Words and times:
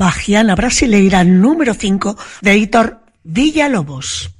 Bajiana 0.00 0.54
Brasileira 0.54 1.24
número 1.24 1.74
5 1.74 2.16
de 2.40 2.56
Hitor 2.56 3.00
Villalobos. 3.22 4.30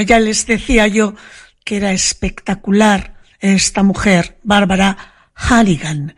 Ya 0.00 0.18
les 0.18 0.46
decía 0.46 0.86
yo 0.86 1.14
que 1.64 1.76
era 1.76 1.92
espectacular 1.92 3.14
esta 3.40 3.82
mujer, 3.82 4.38
Bárbara 4.42 5.30
Halligan. 5.34 6.14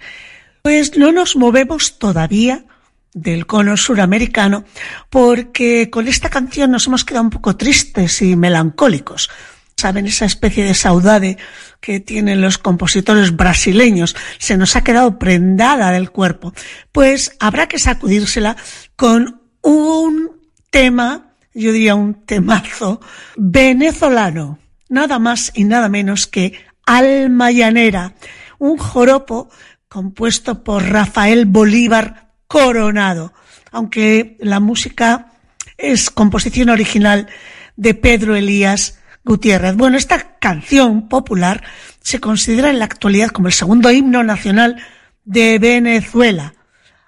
Pues 0.63 0.97
no 0.97 1.13
nos 1.13 1.37
movemos 1.37 1.99
todavía 1.99 2.65
del 3.13 3.47
cono 3.47 3.77
suramericano 3.77 4.65
porque 5.11 5.89
con 5.91 6.07
esta 6.07 6.29
canción 6.29 6.71
nos 6.71 6.87
hemos 6.87 7.05
quedado 7.05 7.25
un 7.25 7.31
poco 7.31 7.57
tristes 7.57 8.21
y 8.23 8.37
melancólicos. 8.37 9.31
Saben, 9.77 10.07
esa 10.07 10.25
especie 10.25 10.65
de 10.65 10.75
saudade 10.75 11.37
que 11.81 12.01
tienen 12.01 12.41
los 12.41 12.57
compositores 12.57 13.37
brasileños 13.37 14.17
se 14.39 14.57
nos 14.57 14.75
ha 14.75 14.83
quedado 14.83 15.19
prendada 15.19 15.91
del 15.91 16.11
cuerpo. 16.11 16.55
Pues 16.93 17.37
habrá 17.41 17.69
que 17.69 17.79
sacudírsela 17.79 18.57
con 18.97 19.43
un 19.61 20.31
tema, 20.71 21.26
yo 21.57 21.73
diría 21.73 21.95
un 21.95 22.27
temazo, 22.27 23.01
venezolano. 23.37 24.59
Nada 24.89 25.19
más 25.19 25.51
y 25.55 25.65
nada 25.65 25.89
menos 25.89 26.27
que 26.27 26.53
Alma 26.85 27.51
Llanera, 27.51 28.15
un 28.59 28.77
joropo 28.79 29.49
compuesto 29.89 30.63
por 30.63 30.85
Rafael 30.85 31.47
Bolívar 31.47 32.35
Coronado, 32.47 33.33
aunque 33.73 34.37
la 34.41 34.61
música 34.61 35.33
es 35.79 36.11
composición 36.11 36.69
original 36.69 37.29
de 37.77 37.95
Pedro 37.95 38.37
Elías 38.37 39.01
Gutiérrez. 39.25 39.75
Bueno, 39.75 39.97
esta 39.97 40.39
canción 40.39 41.09
popular 41.09 41.65
se 42.01 42.21
considera 42.21 42.71
en 42.71 42.79
la 42.79 42.85
actualidad 42.85 43.31
como 43.31 43.49
el 43.49 43.55
segundo 43.55 43.91
himno 43.91 44.23
nacional 44.23 44.77
de 45.25 45.59
Venezuela. 45.59 46.55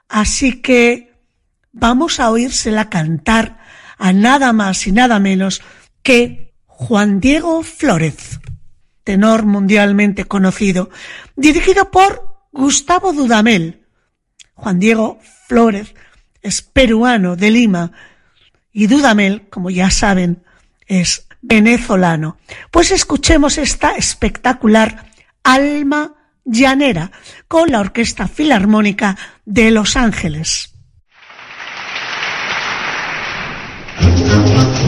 Así 0.09 0.61
que 0.61 1.15
vamos 1.73 2.19
a 2.19 2.31
oírsela 2.31 2.89
cantar 2.89 3.59
a 3.99 4.13
nada 4.13 4.53
más 4.53 4.87
y 4.87 4.93
nada 4.93 5.19
menos 5.19 5.61
que 6.03 6.55
Juan 6.67 7.21
Diego 7.21 7.63
Flórez, 7.63 8.41
tenor 9.05 9.45
mundialmente 9.45 10.25
conocido, 10.25 10.91
dirigido 11.37 11.91
por 11.91 12.47
Gustavo 12.53 13.13
Dudamel. 13.13 13.85
Juan 14.55 14.79
Diego 14.79 15.19
Flórez 15.47 15.95
es 16.43 16.63
peruano 16.63 17.37
de 17.37 17.51
Lima 17.51 17.93
y 18.73 18.87
Dudamel, 18.87 19.49
como 19.51 19.71
ya 19.71 19.91
saben, 19.91 20.45
es 20.87 21.27
venezolano. 21.43 22.39
Pues 22.71 22.91
escuchemos 22.91 23.59
esta 23.59 23.93
espectacular 23.93 25.11
Alma 25.43 26.15
Llanera 26.45 27.11
con 27.47 27.71
la 27.71 27.81
Orquesta 27.81 28.29
Filarmónica 28.29 29.17
de 29.45 29.71
Los 29.71 29.97
Ángeles. 29.97 30.78
Thank 34.29 34.83
you. 34.83 34.88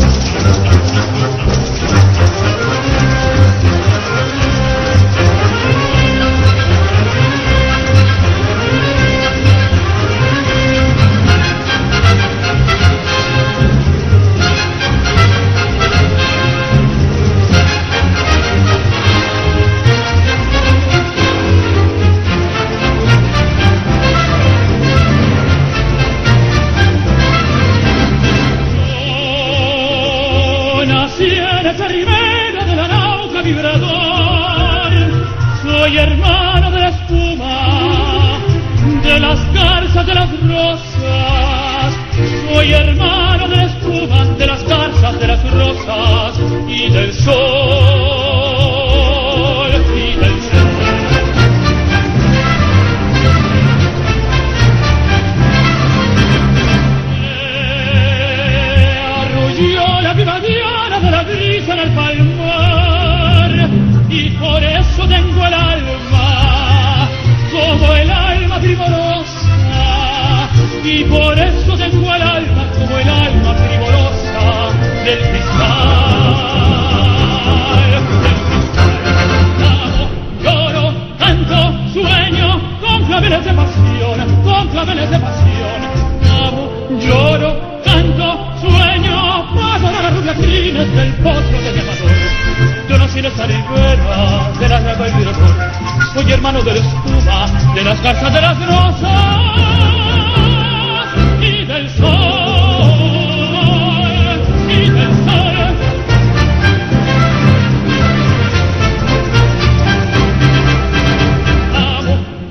y 70.90 71.04
por 71.04 71.38
eso 71.38 71.76
tengo 71.76 72.14
el 72.14 72.22
alma 72.22 72.66
como 72.76 72.98
el 72.98 73.08
alma 73.08 73.54
frivolosa 73.54 74.70
del 75.04 75.20
cristal. 75.30 76.34
Del 77.86 78.02
cristal. 78.48 78.90
lloro, 80.42 80.94
canto, 81.16 81.58
sueño 81.92 82.60
con 82.80 83.04
claveles 83.04 83.44
de 83.44 83.52
pasión, 83.52 84.42
con 84.42 84.68
claveles 84.68 85.10
de 85.10 85.18
pasión. 85.20 85.80
Amo, 86.44 86.68
lloro, 86.98 87.80
canto, 87.84 88.26
sueño, 88.60 89.54
paso 89.54 89.92
las 89.92 90.24
lacrinas 90.24 90.92
del 90.92 91.14
potro 91.14 91.60
de 91.60 91.72
llamador. 91.72 92.10
Yo 92.88 92.98
nací 92.98 93.18
en 93.20 93.26
esta 93.26 93.46
ribera 93.46 94.52
de 94.58 94.68
la 94.68 94.80
rama 94.80 95.08
y 95.08 95.12
mi 95.14 95.24
Soy 96.14 96.32
hermano 96.32 96.62
de 96.62 96.72
la 96.72 96.78
espuma, 96.80 97.46
de 97.76 97.84
las 97.84 98.02
garzas 98.02 98.34
de 98.34 98.40
las 98.40 98.66
rosas. 98.66 99.69
Amo, 102.02 102.08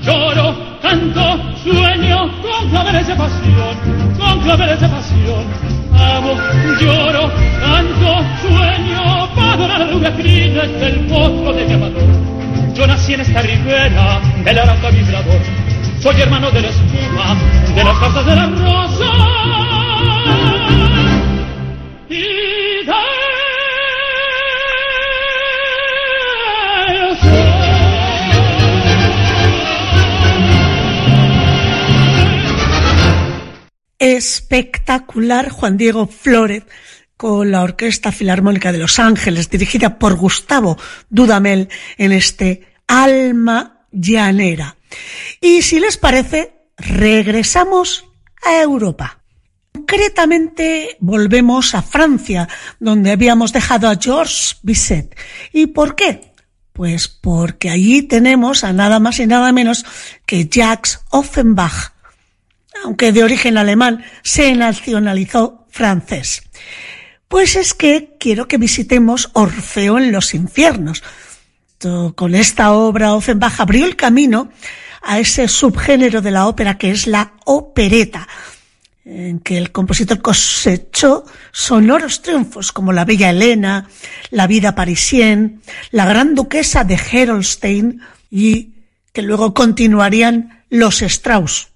lloro, 0.03 0.55
canto, 0.81 1.39
sueño, 1.63 2.31
con 2.41 2.69
claveles 2.69 3.07
de 3.07 3.15
pasión, 3.15 3.75
con 4.19 4.39
claveles 4.41 4.79
de 4.79 4.87
pasión. 4.87 5.45
Amo, 5.93 6.35
lloro, 6.79 7.31
canto, 7.59 8.23
sueño, 8.41 9.29
para 9.35 9.53
adorar 9.53 9.79
la 9.79 9.85
luz 9.85 10.01
de 10.01 10.11
crines 10.13 10.79
del 10.79 11.01
monstruo 11.07 11.53
de 11.53 11.67
llamador. 11.67 12.03
Yo 12.75 12.85
nací 12.85 13.15
en 13.15 13.21
esta 13.21 13.41
griquera, 13.41 14.21
el 14.45 14.59
aranca 14.59 14.91
vibrador 14.91 15.41
espectacular 33.99 35.49
Juan 35.49 35.77
Diego 35.77 36.07
Flórez 36.07 36.65
con 37.17 37.51
la 37.51 37.61
Orquesta 37.61 38.11
Filarmónica 38.11 38.71
de 38.71 38.77
Los 38.77 38.97
Ángeles, 38.97 39.49
dirigida 39.49 39.99
por 39.99 40.15
Gustavo 40.15 40.77
Dudamel 41.09 41.69
en 41.97 42.13
este 42.13 42.67
Alma 42.87 43.78
Llanera. 43.91 44.75
Y 45.41 45.61
si 45.61 45.79
les 45.79 45.97
parece, 45.97 46.53
regresamos 46.77 48.05
a 48.43 48.61
Europa. 48.61 49.19
Concretamente 49.71 50.97
volvemos 50.99 51.73
a 51.75 51.81
Francia, 51.81 52.47
donde 52.79 53.11
habíamos 53.11 53.53
dejado 53.53 53.87
a 53.87 53.95
Georges 53.95 54.57
Bizet. 54.61 55.15
¿Y 55.53 55.67
por 55.67 55.95
qué? 55.95 56.33
Pues 56.73 57.07
porque 57.07 57.69
allí 57.69 58.03
tenemos 58.03 58.63
a 58.63 58.73
nada 58.73 58.99
más 58.99 59.19
y 59.19 59.27
nada 59.27 59.51
menos 59.51 59.85
que 60.25 60.47
Jacques 60.47 60.99
Offenbach, 61.09 61.93
aunque 62.83 63.11
de 63.11 63.23
origen 63.23 63.57
alemán, 63.57 64.03
se 64.23 64.53
nacionalizó 64.53 65.65
francés. 65.69 66.43
Pues 67.27 67.55
es 67.55 67.73
que 67.73 68.15
quiero 68.19 68.47
que 68.47 68.57
visitemos 68.57 69.29
Orfeo 69.33 69.97
en 69.97 70.11
los 70.11 70.33
infiernos. 70.33 71.03
Con 72.15 72.35
esta 72.35 72.73
obra, 72.73 73.13
Offenbach 73.13 73.59
abrió 73.59 73.85
el 73.85 73.95
camino 73.95 74.49
a 75.01 75.19
ese 75.19 75.47
subgénero 75.47 76.21
de 76.21 76.31
la 76.31 76.47
ópera 76.47 76.77
que 76.77 76.91
es 76.91 77.07
la 77.07 77.33
opereta, 77.45 78.27
en 79.05 79.39
que 79.39 79.57
el 79.57 79.71
compositor 79.71 80.21
cosechó 80.21 81.23
sonoros 81.51 82.21
triunfos 82.21 82.71
como 82.73 82.91
La 82.91 83.05
Bella 83.05 83.29
Elena, 83.29 83.87
La 84.29 84.45
Vida 84.45 84.75
Parisien, 84.75 85.61
La 85.91 86.05
Gran 86.05 86.35
Duquesa 86.35 86.83
de 86.83 86.99
Herolstein 87.11 88.01
y 88.29 88.73
que 89.13 89.21
luego 89.21 89.53
continuarían 89.53 90.65
los 90.69 91.01
Strauss 91.01 91.69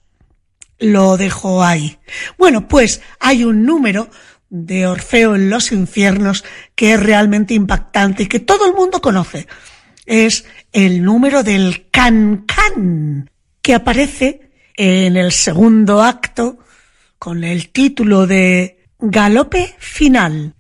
lo 0.84 1.18
dejo 1.18 1.64
ahí. 1.64 1.98
Bueno, 2.38 2.68
pues 2.68 3.02
hay 3.20 3.44
un 3.44 3.66
número 3.66 4.10
de 4.50 4.86
Orfeo 4.86 5.36
en 5.36 5.50
los 5.50 5.72
infiernos 5.72 6.44
que 6.76 6.94
es 6.94 7.00
realmente 7.00 7.54
impactante 7.54 8.24
y 8.24 8.28
que 8.28 8.40
todo 8.40 8.68
el 8.68 8.74
mundo 8.74 9.02
conoce. 9.02 9.48
Es 10.06 10.46
el 10.72 11.04
número 11.04 11.44
del 11.44 11.90
can-can 11.92 13.30
que 13.62 13.74
aparece 13.74 14.52
en 14.76 15.18
el 15.18 15.32
segundo 15.32 16.02
acto 16.02 16.60
con 17.18 17.44
el 17.44 17.70
título 17.70 18.28
de 18.28 18.86
Galope 19.00 19.76
Final. 19.80 20.56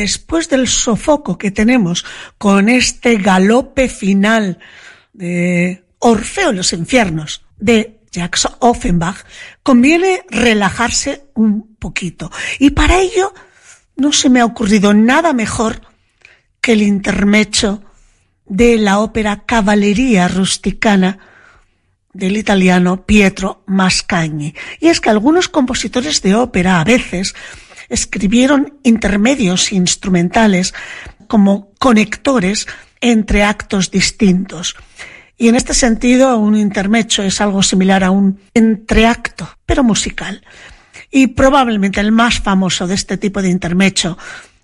Después 0.00 0.48
del 0.48 0.68
sofoco 0.68 1.38
que 1.38 1.50
tenemos 1.50 2.04
con 2.38 2.68
este 2.68 3.16
galope 3.16 3.88
final 3.88 4.58
de 5.12 5.84
Orfeo 5.98 6.50
en 6.50 6.56
los 6.56 6.72
infiernos 6.72 7.44
de 7.58 8.00
Jacques 8.10 8.48
Offenbach, 8.58 9.24
conviene 9.62 10.24
relajarse 10.28 11.24
un 11.34 11.76
poquito. 11.76 12.30
Y 12.58 12.70
para 12.70 13.00
ello 13.00 13.32
no 13.96 14.12
se 14.12 14.30
me 14.30 14.40
ha 14.40 14.44
ocurrido 14.44 14.94
nada 14.94 15.32
mejor 15.32 15.82
que 16.60 16.72
el 16.72 16.82
intermecho 16.82 17.82
de 18.46 18.78
la 18.78 18.98
ópera 18.98 19.44
Cavallería 19.46 20.26
Rusticana 20.28 21.18
del 22.12 22.36
italiano 22.36 23.06
Pietro 23.06 23.62
Mascagni. 23.66 24.54
Y 24.80 24.88
es 24.88 25.00
que 25.00 25.10
algunos 25.10 25.48
compositores 25.48 26.22
de 26.22 26.34
ópera 26.34 26.80
a 26.80 26.84
veces 26.84 27.34
escribieron 27.90 28.78
intermedios 28.82 29.72
instrumentales 29.72 30.72
como 31.26 31.72
conectores 31.78 32.66
entre 33.00 33.44
actos 33.44 33.90
distintos. 33.90 34.76
Y 35.36 35.48
en 35.48 35.56
este 35.56 35.74
sentido, 35.74 36.36
un 36.38 36.56
intermecho 36.56 37.22
es 37.22 37.40
algo 37.40 37.62
similar 37.62 38.04
a 38.04 38.10
un 38.10 38.40
entreacto, 38.54 39.48
pero 39.66 39.82
musical. 39.82 40.42
Y 41.10 41.28
probablemente 41.28 42.00
el 42.00 42.12
más 42.12 42.40
famoso 42.40 42.86
de 42.86 42.94
este 42.94 43.16
tipo 43.16 43.42
de 43.42 43.48
intermecho 43.48 44.16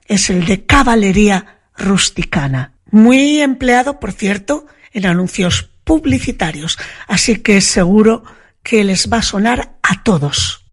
es 0.06 0.30
el 0.30 0.44
de 0.44 0.64
caballería 0.64 1.60
rusticana. 1.76 2.72
Muy 2.90 3.40
empleado, 3.40 3.98
por 3.98 4.12
cierto, 4.12 4.66
en 4.92 5.06
anuncios 5.06 5.70
publicitarios. 5.82 6.78
Así 7.08 7.36
que 7.36 7.60
seguro 7.60 8.24
que 8.62 8.84
les 8.84 9.10
va 9.10 9.18
a 9.18 9.22
sonar 9.22 9.78
a 9.82 10.02
todos. 10.02 10.65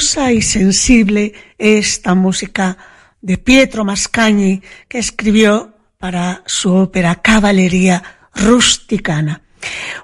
Y 0.00 0.40
sensible 0.40 1.34
esta 1.58 2.14
música 2.14 2.78
de 3.20 3.36
Pietro 3.36 3.84
Mascagni 3.84 4.62
que 4.88 4.98
escribió 4.98 5.74
para 5.98 6.42
su 6.46 6.72
ópera 6.72 7.16
Caballería 7.16 8.02
Rusticana. 8.34 9.42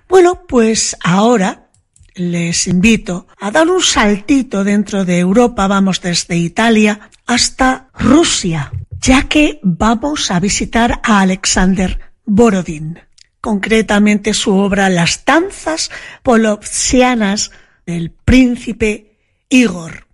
Bueno, 0.06 0.42
pues 0.46 0.98
ahora 1.02 1.70
les 2.14 2.66
invito 2.66 3.26
a 3.40 3.50
dar 3.50 3.68
un 3.70 3.80
saltito 3.80 4.64
dentro 4.64 5.06
de 5.06 5.18
Europa, 5.18 5.66
vamos 5.66 6.02
desde 6.02 6.37
Italia 6.37 7.09
hasta 7.24 7.88
Rusia, 7.94 8.70
ya 9.00 9.22
que 9.28 9.61
vamos 9.62 10.30
a 10.30 10.40
visitar 10.40 11.00
a 11.04 11.20
Alexander 11.20 12.12
Borodin, 12.26 12.98
concretamente 13.40 14.35
su 14.35 14.54
obra 14.54 14.90
Las 14.90 15.24
danzas 15.24 15.90
polovsianas 16.22 17.50
del 17.87 18.11
príncipe 18.11 19.05
Igor. 19.48 20.06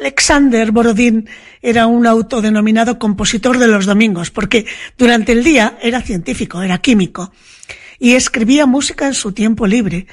Alexander 0.00 0.72
Borodin 0.72 1.28
era 1.62 1.86
un 1.86 2.06
autodenominado 2.06 2.98
compositor 2.98 3.58
de 3.58 3.68
los 3.68 3.86
domingos, 3.86 4.30
porque 4.30 4.66
durante 4.98 5.32
el 5.32 5.42
día 5.42 5.78
era 5.80 6.02
científico, 6.02 6.62
era 6.62 6.78
químico, 6.78 7.32
y 7.98 8.12
escribía 8.12 8.66
música 8.66 9.06
en 9.06 9.14
su 9.14 9.32
tiempo 9.32 9.66
libre. 9.66 10.06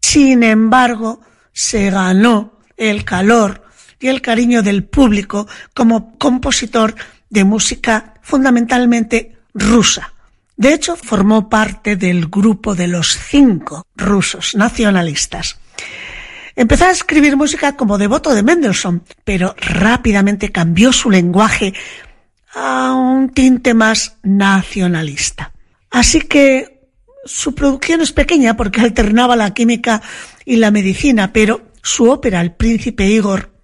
Sin 0.00 0.42
embargo, 0.42 1.20
se 1.52 1.90
ganó 1.90 2.58
el 2.76 3.04
calor 3.04 3.64
y 3.98 4.08
el 4.08 4.20
cariño 4.20 4.62
del 4.62 4.84
público 4.84 5.46
como 5.74 6.18
compositor 6.18 6.94
de 7.28 7.44
música 7.44 8.14
fundamentalmente 8.22 9.36
rusa. 9.54 10.12
De 10.56 10.74
hecho, 10.74 10.96
formó 10.96 11.48
parte 11.48 11.96
del 11.96 12.26
grupo 12.26 12.74
de 12.74 12.88
los 12.88 13.16
cinco 13.16 13.86
rusos 13.96 14.54
nacionalistas. 14.54 15.58
Empezó 16.60 16.84
a 16.84 16.90
escribir 16.90 17.38
música 17.38 17.74
como 17.74 17.96
devoto 17.96 18.34
de 18.34 18.42
Mendelssohn, 18.42 19.02
pero 19.24 19.54
rápidamente 19.56 20.52
cambió 20.52 20.92
su 20.92 21.08
lenguaje 21.08 21.72
a 22.52 22.92
un 22.92 23.30
tinte 23.30 23.72
más 23.72 24.18
nacionalista. 24.22 25.54
Así 25.90 26.20
que 26.20 26.86
su 27.24 27.54
producción 27.54 28.02
es 28.02 28.12
pequeña 28.12 28.58
porque 28.58 28.82
alternaba 28.82 29.36
la 29.36 29.54
química 29.54 30.02
y 30.44 30.56
la 30.56 30.70
medicina, 30.70 31.32
pero 31.32 31.62
su 31.82 32.10
ópera 32.10 32.42
El 32.42 32.52
príncipe 32.52 33.06
Igor, 33.06 33.54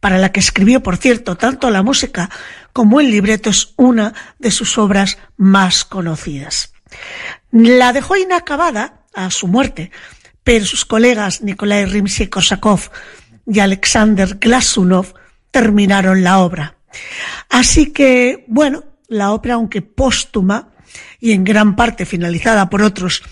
para 0.00 0.18
la 0.18 0.32
que 0.32 0.40
escribió, 0.40 0.82
por 0.82 0.96
cierto, 0.96 1.36
tanto 1.36 1.70
la 1.70 1.84
música 1.84 2.30
como 2.72 2.98
el 2.98 3.12
libreto, 3.12 3.48
es 3.48 3.74
una 3.76 4.12
de 4.40 4.50
sus 4.50 4.76
obras 4.76 5.18
más 5.36 5.84
conocidas. 5.84 6.72
La 7.52 7.92
dejó 7.92 8.16
inacabada 8.16 9.04
a 9.14 9.30
su 9.30 9.46
muerte, 9.46 9.92
pero 10.42 10.64
sus 10.64 10.84
colegas 10.84 11.42
Nikolai 11.42 11.86
Rimsky-Korsakov 11.86 12.90
y 13.46 13.60
Alexander 13.60 14.36
Glasunov 14.38 15.14
terminaron 15.50 16.22
la 16.22 16.38
obra. 16.38 16.76
Así 17.48 17.92
que, 17.92 18.44
bueno, 18.48 18.84
la 19.08 19.32
ópera, 19.32 19.54
aunque 19.54 19.82
póstuma 19.82 20.68
y 21.18 21.32
en 21.32 21.44
gran 21.44 21.76
parte 21.76 22.06
finalizada 22.06 22.70
por 22.70 22.82
otros, 22.82 23.22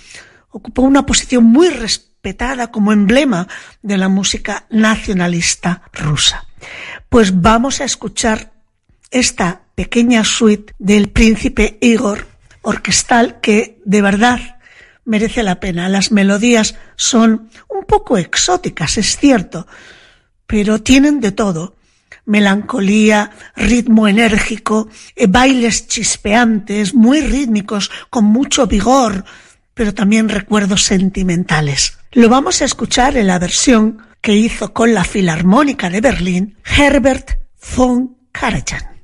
ocupó 0.51 0.83
una 0.83 1.07
posición 1.07 1.45
muy 1.45 1.69
respetada 1.69 2.71
como 2.71 2.93
emblema 2.93 3.49
de 3.83 3.97
la 3.97 4.09
música 4.09 4.67
nacionalista 4.71 5.83
rusa. 5.93 6.47
Pues 7.09 7.41
vamos 7.41 7.81
a 7.81 7.85
escuchar 7.85 8.53
esta 9.11 9.63
pequeña 9.75 10.25
suite 10.25 10.75
del 10.79 11.09
príncipe 11.09 11.79
Igor 11.81 12.27
orquestal 12.63 13.41
que 13.41 13.81
de 13.85 14.03
verdad 14.03 14.58
merece 15.09 15.43
la 15.43 15.59
pena. 15.59 15.89
Las 15.89 16.13
melodías 16.13 16.77
son 16.95 17.51
un 17.69 17.85
poco 17.87 18.17
exóticas, 18.19 18.99
es 18.99 19.17
cierto, 19.17 19.67
pero 20.47 20.81
tienen 20.83 21.21
de 21.21 21.33
todo. 21.33 21.75
Melancolía, 22.27 23.31
ritmo 23.57 24.07
enérgico, 24.07 24.89
eh, 25.17 25.27
bailes 25.27 25.89
chispeantes, 25.89 26.95
muy 26.95 27.23
rítmicos, 27.23 27.91
con 28.11 28.25
mucho 28.25 28.67
vigor, 28.67 29.25
pero 29.73 29.95
también 29.95 30.29
recuerdos 30.29 30.85
sentimentales. 30.85 31.99
Lo 32.13 32.29
vamos 32.29 32.61
a 32.61 32.67
escuchar 32.67 33.17
en 33.17 33.29
la 33.29 33.39
versión 33.39 34.03
que 34.21 34.35
hizo 34.35 34.75
con 34.75 34.93
la 34.93 35.05
Filarmónica 35.05 35.89
de 35.89 36.03
Berlín 36.03 36.57
Herbert 36.65 37.39
von 37.77 38.17
Karajan. 38.31 38.98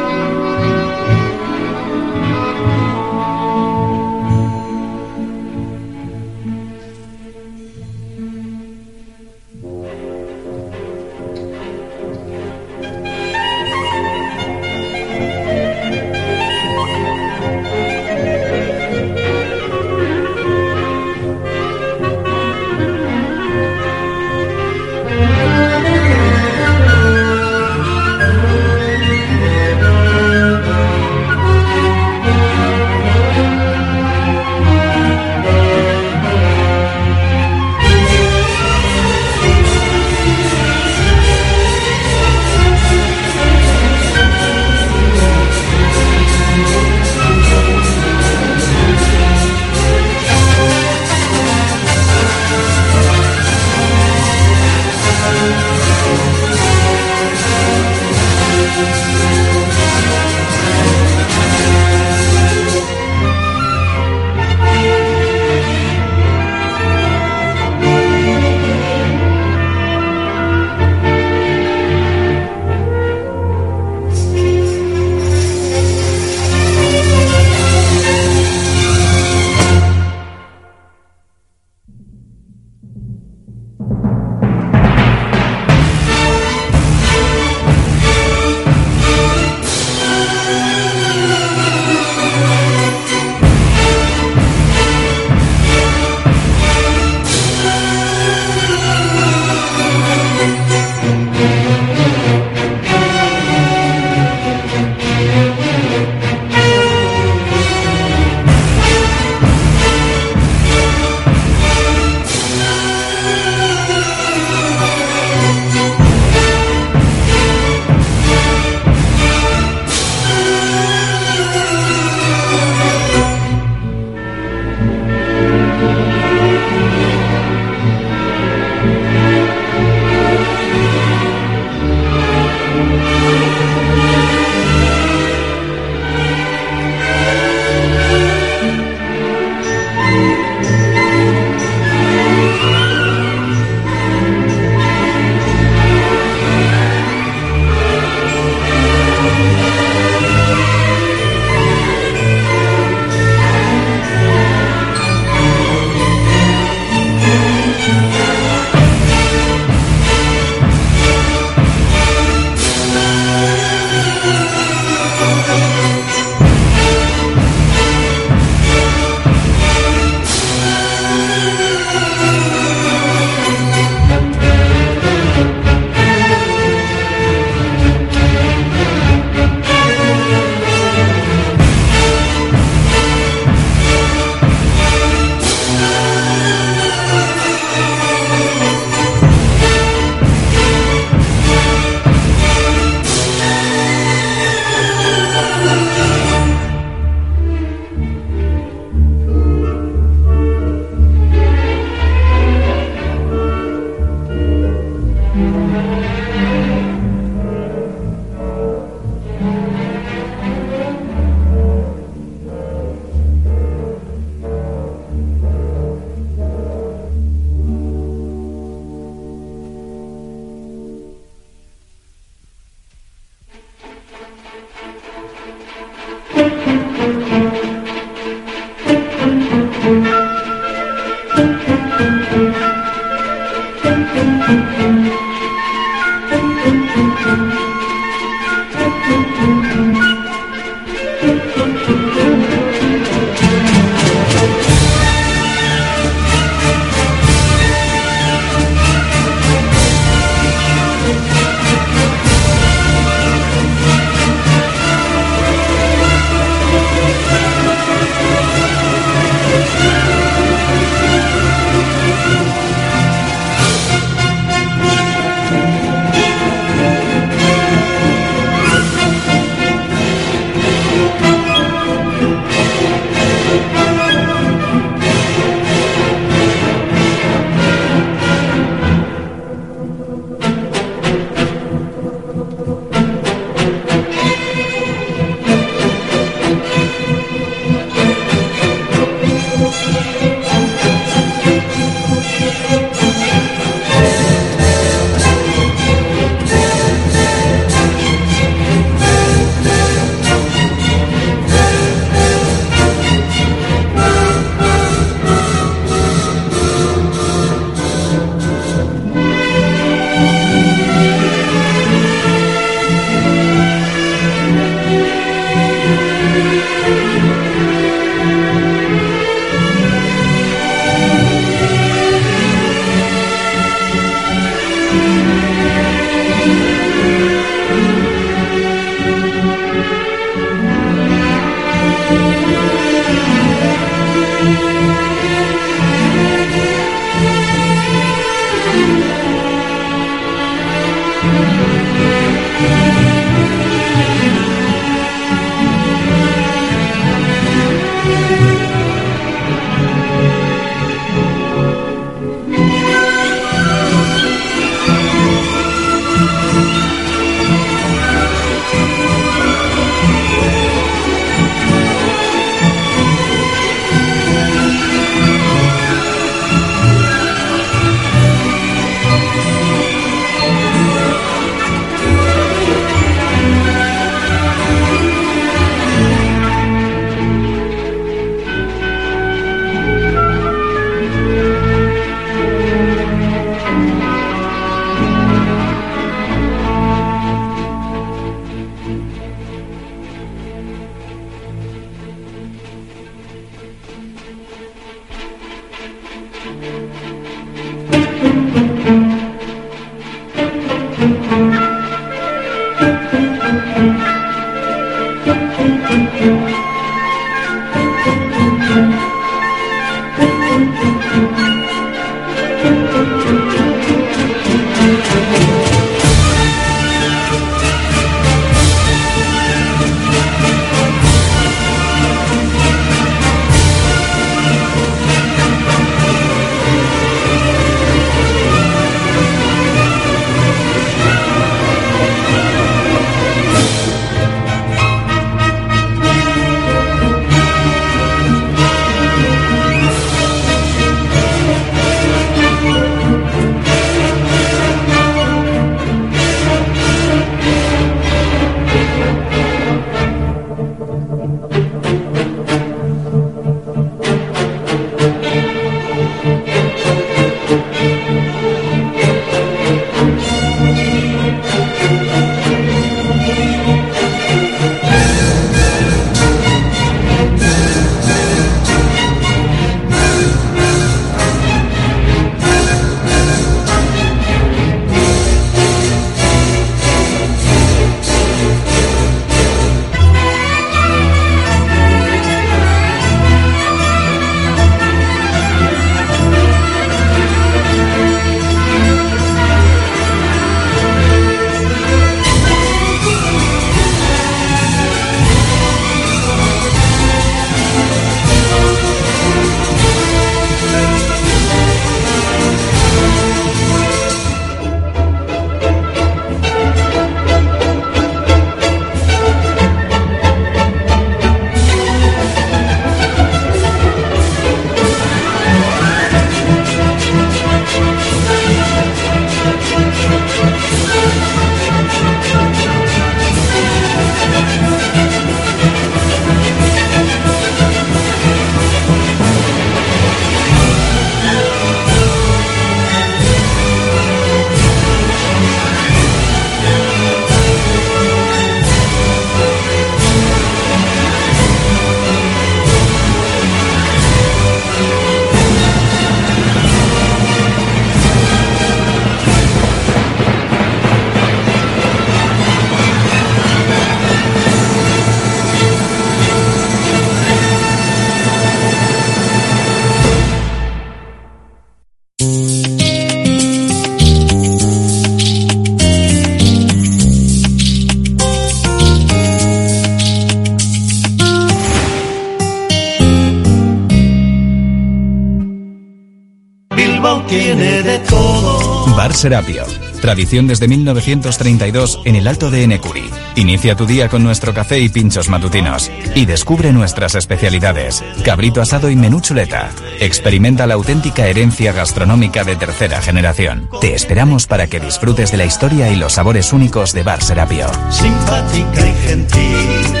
Serapio. 579.21 579.65
Tradición 580.01 580.47
desde 580.47 580.67
1932 580.67 582.01
en 582.05 582.15
el 582.15 582.27
Alto 582.27 582.49
de 582.49 582.63
Enecuri. 582.63 583.07
Inicia 583.35 583.75
tu 583.75 583.85
día 583.85 584.09
con 584.09 584.23
nuestro 584.23 584.51
café 584.51 584.79
y 584.79 584.89
pinchos 584.89 585.29
matutinos. 585.29 585.91
Y 586.15 586.25
descubre 586.25 586.73
nuestras 586.73 587.13
especialidades. 587.13 588.03
Cabrito 588.25 588.61
asado 588.61 588.89
y 588.89 588.95
menú 588.95 589.21
chuleta. 589.21 589.69
Experimenta 589.99 590.65
la 590.65 590.73
auténtica 590.73 591.27
herencia 591.27 591.71
gastronómica 591.71 592.43
de 592.43 592.55
tercera 592.55 592.99
generación. 592.99 593.69
Te 593.79 593.93
esperamos 593.93 594.47
para 594.47 594.65
que 594.65 594.79
disfrutes 594.79 595.31
de 595.31 595.37
la 595.37 595.45
historia 595.45 595.89
y 595.91 595.97
los 595.97 596.13
sabores 596.13 596.51
únicos 596.51 596.91
de 596.91 597.03
Bar 597.03 597.21
Serapio. 597.21 597.67
Simpática 597.91 598.87
y 598.87 599.07
gentil. 599.07 600.00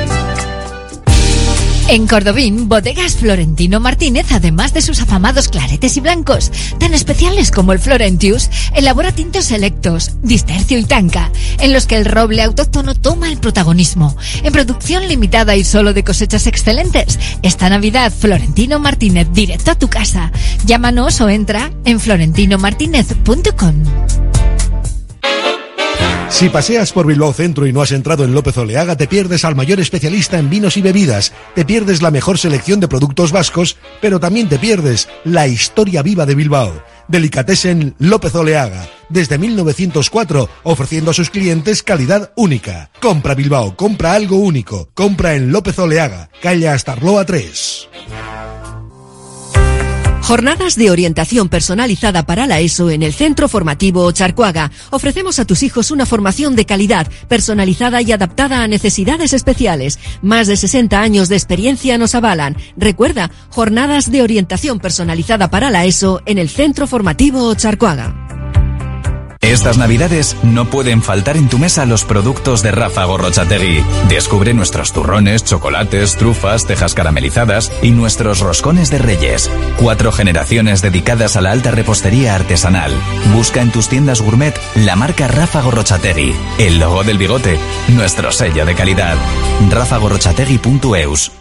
En 1.91 2.07
Cordobín, 2.07 2.69
Bodegas 2.69 3.17
Florentino 3.17 3.81
Martínez, 3.81 4.27
además 4.31 4.73
de 4.73 4.81
sus 4.81 5.01
afamados 5.01 5.49
claretes 5.49 5.97
y 5.97 5.99
blancos, 5.99 6.49
tan 6.79 6.93
especiales 6.93 7.51
como 7.51 7.73
el 7.73 7.79
Florentius, 7.79 8.49
elabora 8.73 9.11
tintos 9.11 9.43
selectos, 9.43 10.11
distercio 10.21 10.77
y 10.77 10.85
tanca, 10.85 11.29
en 11.59 11.73
los 11.73 11.87
que 11.87 11.97
el 11.97 12.05
roble 12.05 12.43
autóctono 12.43 12.95
toma 12.95 13.27
el 13.27 13.39
protagonismo. 13.39 14.15
En 14.41 14.53
producción 14.53 15.09
limitada 15.09 15.57
y 15.57 15.65
solo 15.65 15.93
de 15.93 16.05
cosechas 16.05 16.47
excelentes, 16.47 17.19
esta 17.41 17.67
Navidad 17.67 18.09
Florentino 18.17 18.79
Martínez 18.79 19.27
directo 19.33 19.71
a 19.71 19.75
tu 19.75 19.89
casa. 19.89 20.31
Llámanos 20.65 21.19
o 21.19 21.27
entra 21.27 21.73
en 21.83 21.99
florentinomartinez.com. 21.99 23.83
Si 26.31 26.49
paseas 26.49 26.91
por 26.93 27.05
Bilbao 27.05 27.33
Centro 27.33 27.67
y 27.67 27.73
no 27.73 27.81
has 27.81 27.91
entrado 27.91 28.23
en 28.23 28.33
López 28.33 28.57
Oleaga, 28.57 28.95
te 28.95 29.05
pierdes 29.05 29.45
al 29.45 29.55
mayor 29.55 29.79
especialista 29.79 30.39
en 30.39 30.49
vinos 30.49 30.75
y 30.77 30.81
bebidas, 30.81 31.33
te 31.53 31.65
pierdes 31.65 32.01
la 32.01 32.09
mejor 32.09 32.39
selección 32.39 32.79
de 32.79 32.87
productos 32.87 33.31
vascos, 33.31 33.77
pero 33.99 34.19
también 34.19 34.49
te 34.49 34.57
pierdes 34.57 35.07
la 35.23 35.47
historia 35.47 36.01
viva 36.01 36.25
de 36.25 36.33
Bilbao. 36.33 36.83
Delicatessen 37.09 37.95
López 37.99 38.33
Oleaga, 38.33 38.87
desde 39.09 39.37
1904, 39.37 40.49
ofreciendo 40.63 41.11
a 41.11 41.13
sus 41.13 41.29
clientes 41.29 41.83
calidad 41.83 42.31
única. 42.35 42.89
Compra 43.01 43.35
Bilbao, 43.35 43.75
compra 43.75 44.13
algo 44.13 44.37
único, 44.37 44.89
compra 44.95 45.35
en 45.35 45.51
López 45.51 45.77
Oleaga, 45.77 46.29
calle 46.41 46.69
Astarloa 46.69 47.25
3. 47.25 47.89
Jornadas 50.31 50.77
de 50.77 50.89
orientación 50.89 51.49
personalizada 51.49 52.25
para 52.25 52.47
la 52.47 52.61
ESO 52.61 52.89
en 52.89 53.03
el 53.03 53.11
Centro 53.11 53.49
Formativo 53.49 54.09
Charcuaga. 54.13 54.71
Ofrecemos 54.89 55.39
a 55.39 55.45
tus 55.45 55.61
hijos 55.61 55.91
una 55.91 56.05
formación 56.05 56.55
de 56.55 56.65
calidad, 56.65 57.11
personalizada 57.27 58.01
y 58.01 58.13
adaptada 58.13 58.63
a 58.63 58.67
necesidades 58.69 59.33
especiales. 59.33 59.99
Más 60.21 60.47
de 60.47 60.55
60 60.55 61.01
años 61.01 61.27
de 61.27 61.35
experiencia 61.35 61.97
nos 61.97 62.15
avalan. 62.15 62.55
Recuerda, 62.77 63.29
jornadas 63.49 64.09
de 64.09 64.21
orientación 64.21 64.79
personalizada 64.79 65.49
para 65.49 65.69
la 65.69 65.83
ESO 65.83 66.21
en 66.25 66.37
el 66.37 66.47
Centro 66.47 66.87
Formativo 66.87 67.53
Charcuaga. 67.55 68.20
Estas 69.51 69.77
navidades 69.77 70.37
no 70.43 70.69
pueden 70.69 71.01
faltar 71.03 71.35
en 71.35 71.49
tu 71.49 71.59
mesa 71.59 71.85
los 71.85 72.05
productos 72.05 72.63
de 72.63 72.71
Rafa 72.71 73.03
Gorrochategui. 73.03 73.83
Descubre 74.07 74.53
nuestros 74.53 74.93
turrones, 74.93 75.43
chocolates, 75.43 76.15
trufas, 76.15 76.65
cejas 76.65 76.93
caramelizadas 76.93 77.69
y 77.81 77.91
nuestros 77.91 78.39
roscones 78.39 78.89
de 78.91 78.99
reyes. 78.99 79.51
Cuatro 79.75 80.13
generaciones 80.13 80.81
dedicadas 80.81 81.35
a 81.35 81.41
la 81.41 81.51
alta 81.51 81.71
repostería 81.71 82.33
artesanal. 82.33 82.93
Busca 83.33 83.61
en 83.61 83.73
tus 83.73 83.89
tiendas 83.89 84.21
gourmet 84.21 84.57
la 84.75 84.95
marca 84.95 85.27
Rafa 85.27 85.61
Gorrochategui, 85.61 86.33
el 86.57 86.79
logo 86.79 87.03
del 87.03 87.17
bigote, 87.17 87.59
nuestro 87.89 88.31
sello 88.31 88.65
de 88.65 88.73
calidad. 88.73 89.17
rafagorrochategui.eus 89.69 91.33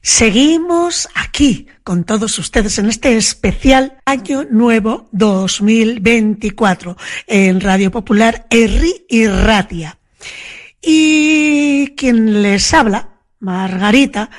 Seguimos 0.00 1.06
aquí 1.14 1.66
con 1.84 2.04
todos 2.04 2.38
ustedes 2.38 2.78
en 2.78 2.88
este 2.88 3.16
especial 3.16 3.98
Año 4.04 4.44
Nuevo 4.44 5.08
2024 5.12 6.96
en 7.26 7.60
Radio 7.60 7.90
Popular 7.90 8.46
Erri 8.50 9.04
y 9.08 9.26
Ratia. 9.26 9.98
Y 10.80 11.94
quien 11.96 12.42
les 12.42 12.72
habla, 12.74 13.10
Margarita, 13.40 14.30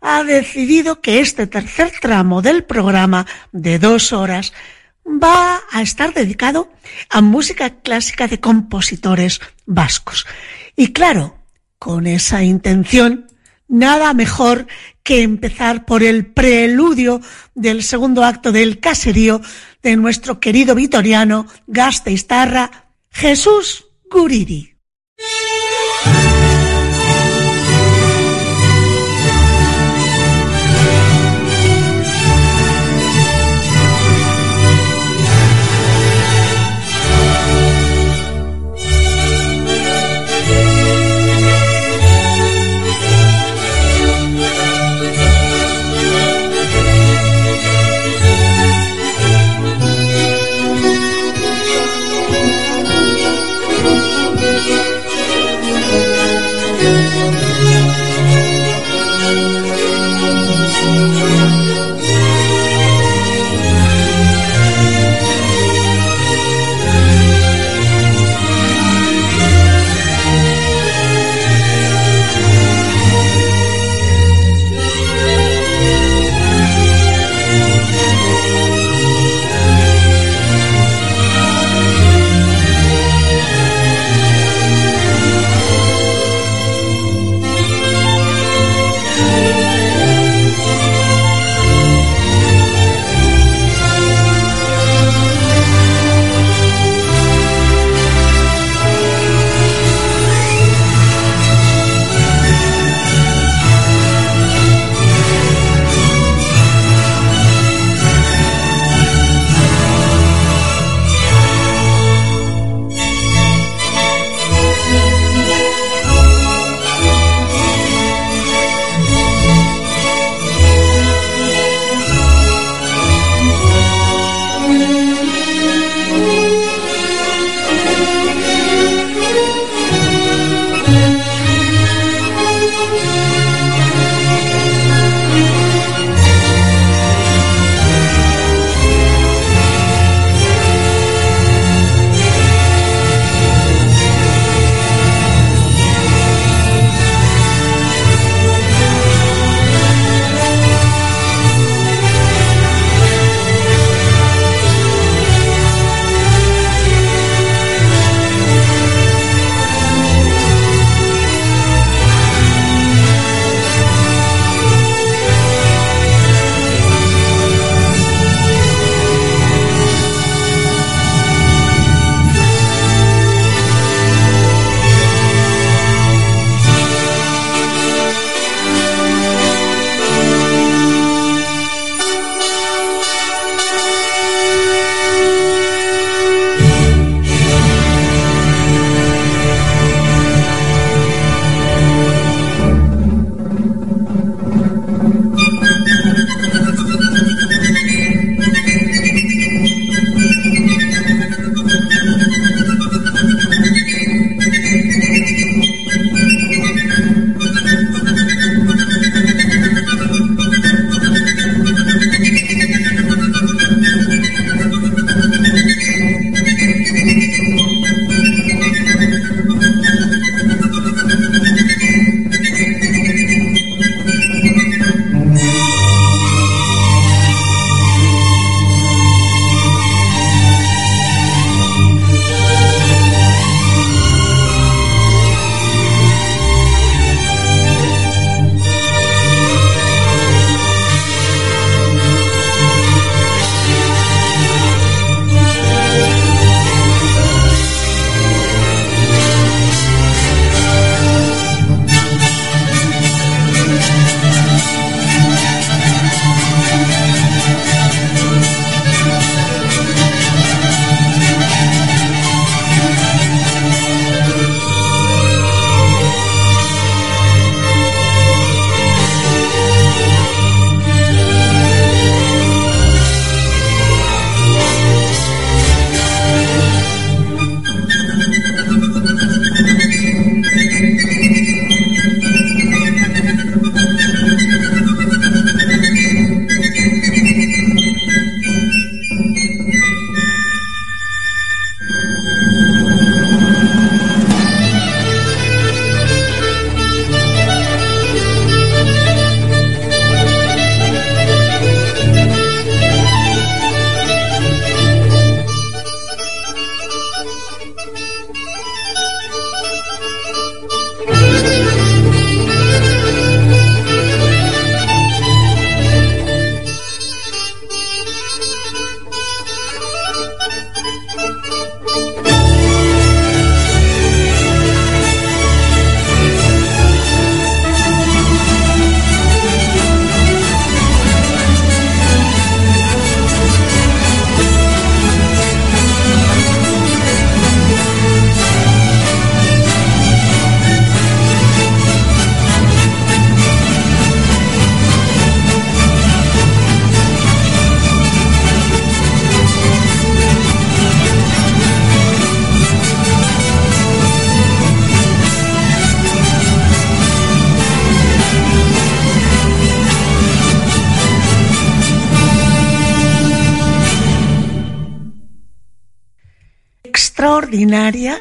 ha 0.00 0.22
decidido 0.24 1.00
que 1.00 1.20
este 1.20 1.46
tercer 1.46 1.92
tramo 2.00 2.42
del 2.42 2.64
programa 2.64 3.26
de 3.52 3.78
dos 3.78 4.12
horas 4.12 4.52
va 5.06 5.60
a 5.70 5.82
estar 5.82 6.12
dedicado 6.12 6.70
a 7.10 7.20
música 7.20 7.70
clásica 7.80 8.28
de 8.28 8.40
compositores 8.40 9.40
vascos. 9.64 10.26
Y 10.76 10.92
claro, 10.92 11.38
con 11.78 12.06
esa 12.06 12.42
intención, 12.42 13.26
nada 13.68 14.14
mejor 14.14 14.66
que 15.02 15.22
empezar 15.22 15.84
por 15.84 16.02
el 16.02 16.26
preludio 16.26 17.20
del 17.54 17.82
segundo 17.82 18.24
acto 18.24 18.52
del 18.52 18.80
caserío 18.80 19.40
de 19.82 19.96
nuestro 19.96 20.40
querido 20.40 20.74
vitoriano 20.74 21.46
Gasteiztarra, 21.66 22.90
Jesús 23.10 23.86
Guridi. 24.10 24.76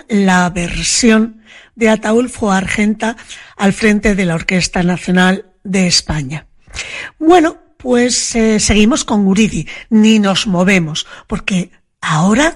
La 0.08 0.50
versión 0.50 1.42
de 1.76 1.90
Ataulfo 1.90 2.52
Argenta 2.52 3.18
al 3.58 3.74
frente 3.74 4.16
de 4.16 4.26
la 4.26 4.36
Orquesta 4.36 4.84
Nacional 4.84 5.46
de 5.64 5.88
España. 5.88 6.48
Bueno, 7.20 7.58
pues 7.78 8.36
eh, 8.36 8.60
seguimos 8.60 9.04
con 9.04 9.26
Guridi, 9.26 9.68
ni 9.90 10.20
nos 10.20 10.48
movemos, 10.48 11.06
porque 11.28 11.72
ahora 12.02 12.56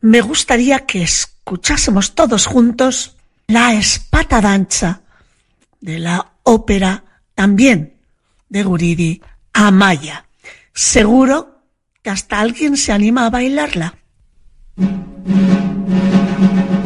me 0.00 0.20
gustaría 0.20 0.80
que 0.80 1.02
escuchásemos 1.02 2.14
todos 2.14 2.46
juntos 2.46 3.16
la 3.46 3.74
espata 3.74 4.40
danza 4.40 5.00
de 5.80 5.98
la 5.98 6.32
ópera 6.42 7.04
también 7.34 7.94
de 8.48 8.62
Guridi, 8.62 9.22
Amaya. 9.52 10.26
Seguro 10.74 11.62
que 12.02 12.10
hasta 12.10 12.40
alguien 12.40 12.76
se 12.76 12.92
anima 12.92 13.26
a 13.26 13.30
bailarla. 13.30 13.94
Thank 14.78 16.70
you. 16.72 16.77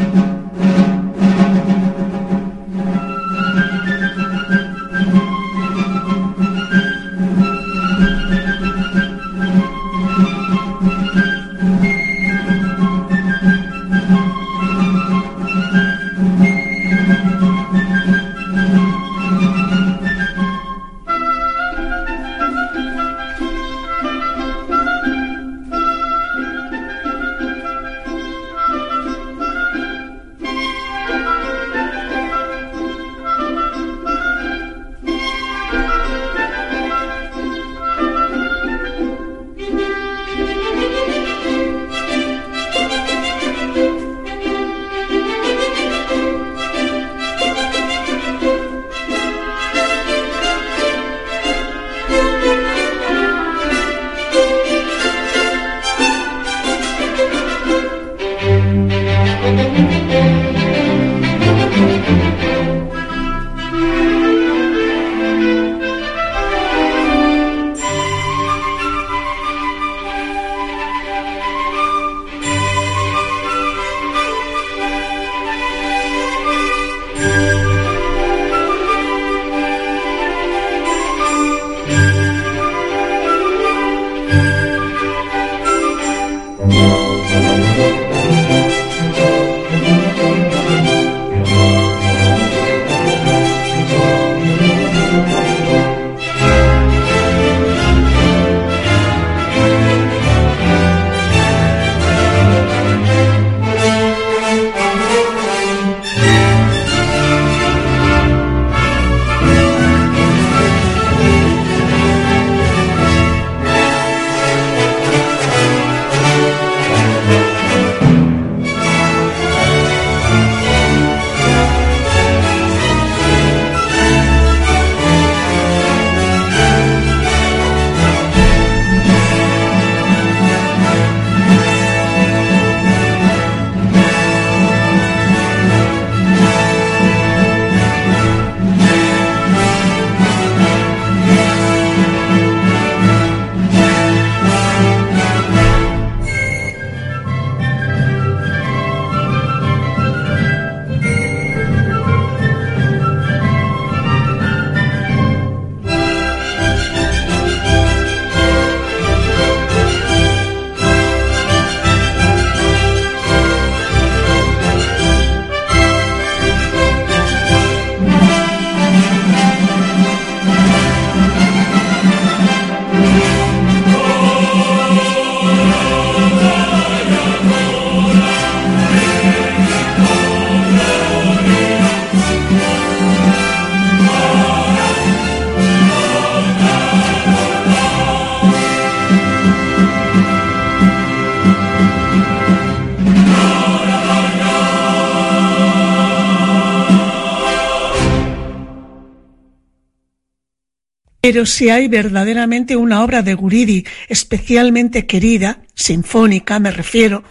Pero 201.32 201.46
si 201.46 201.70
hay 201.70 201.88
verdaderamente 201.88 202.76
una 202.76 203.02
obra 203.02 203.22
de 203.22 203.32
Guridi 203.32 203.86
especialmente 204.06 205.06
querida, 205.06 205.60
sinfónica 205.74 206.58
me 206.58 206.70
refiero, 206.70 207.24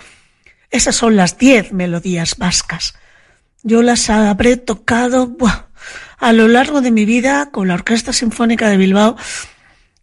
esas 0.71 0.95
son 0.95 1.15
las 1.15 1.37
diez 1.37 1.71
melodías 1.71 2.35
vascas. 2.35 2.95
Yo 3.61 3.83
las 3.83 4.09
habré 4.09 4.57
tocado 4.57 5.37
a 6.17 6.33
lo 6.33 6.47
largo 6.47 6.81
de 6.81 6.89
mi 6.89 7.05
vida 7.05 7.51
con 7.51 7.67
la 7.67 7.75
Orquesta 7.75 8.11
Sinfónica 8.11 8.69
de 8.69 8.77
Bilbao 8.77 9.17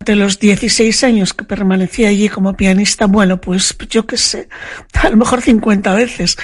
de 0.05 0.15
los 0.15 0.39
16 0.39 1.03
años 1.03 1.35
que 1.35 1.45
permanecí 1.45 2.05
allí 2.05 2.29
como 2.29 2.57
pianista, 2.57 3.07
bueno, 3.07 3.41
pues 3.41 3.77
yo 3.91 4.07
qué 4.07 4.17
sé, 4.17 4.49
a 4.93 5.09
lo 5.11 5.17
mejor 5.17 5.43
50 5.43 5.93
veces. 5.93 6.37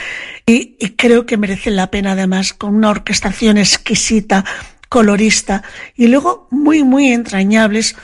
Y, 0.45 0.77
y, 0.81 0.91
creo 0.97 1.25
que 1.25 1.37
merece 1.37 1.71
la 1.71 1.89
pena 1.89 2.13
además 2.13 2.53
con 2.53 2.75
una 2.75 2.91
orquestación 2.91 3.59
exquisita, 3.59 4.45
colorista 4.95 5.65
y 5.97 6.07
luego 6.07 6.47
muy, 6.53 6.85
muy 6.85 7.09
entrañables, 7.09 7.97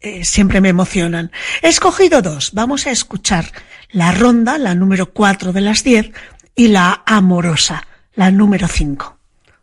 eh, 0.00 0.24
siempre 0.24 0.62
me 0.62 0.70
emocionan. 0.70 1.30
He 1.60 1.68
escogido 1.68 2.22
dos. 2.22 2.52
Vamos 2.54 2.86
a 2.86 2.92
escuchar 2.92 3.52
la 3.90 4.10
ronda, 4.10 4.56
la 4.56 4.74
número 4.74 5.12
cuatro 5.12 5.52
de 5.52 5.60
las 5.60 5.84
diez, 5.84 6.12
y 6.54 6.68
la 6.68 7.02
amorosa, 7.04 7.86
la 8.14 8.30
número 8.30 8.68
cinco. 8.68 9.18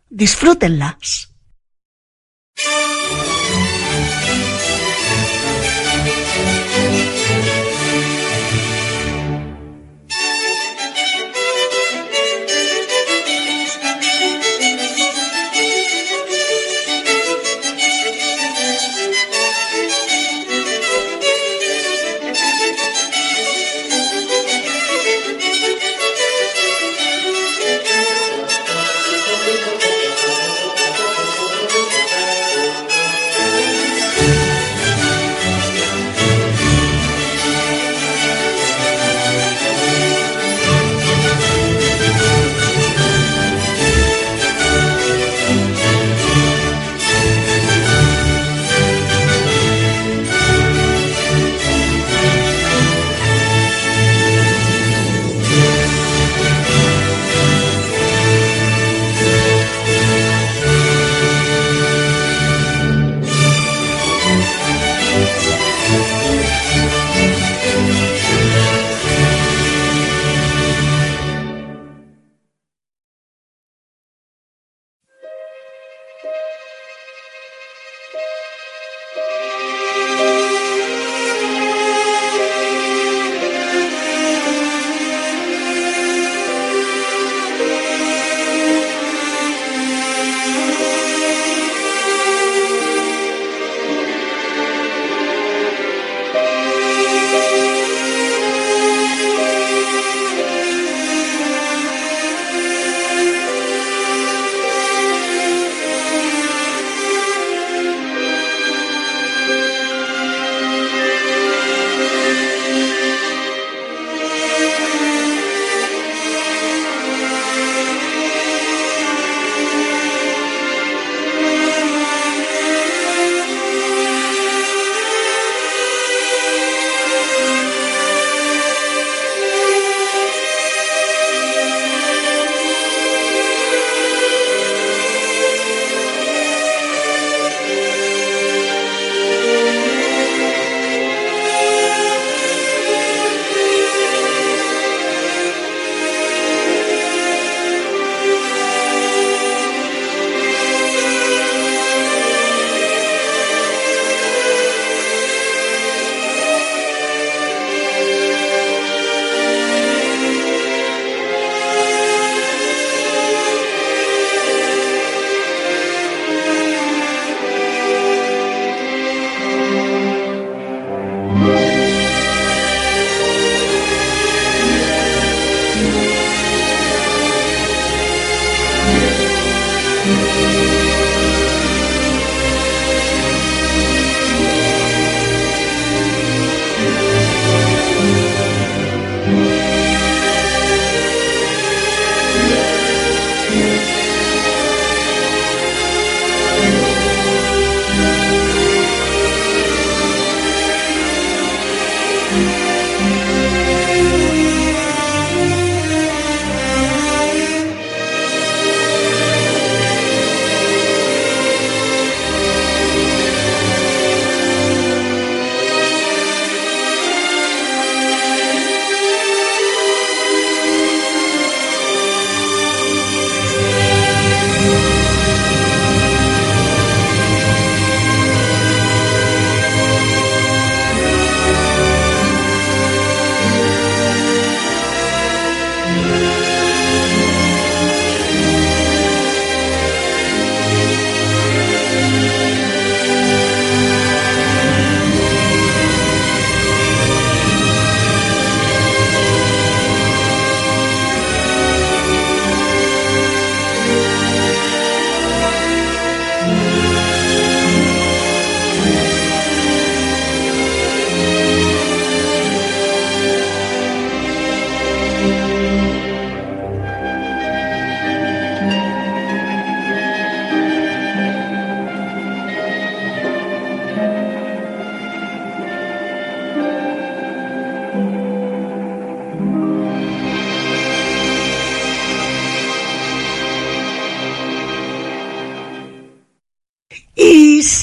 Disfrútenlas. 0.08 1.32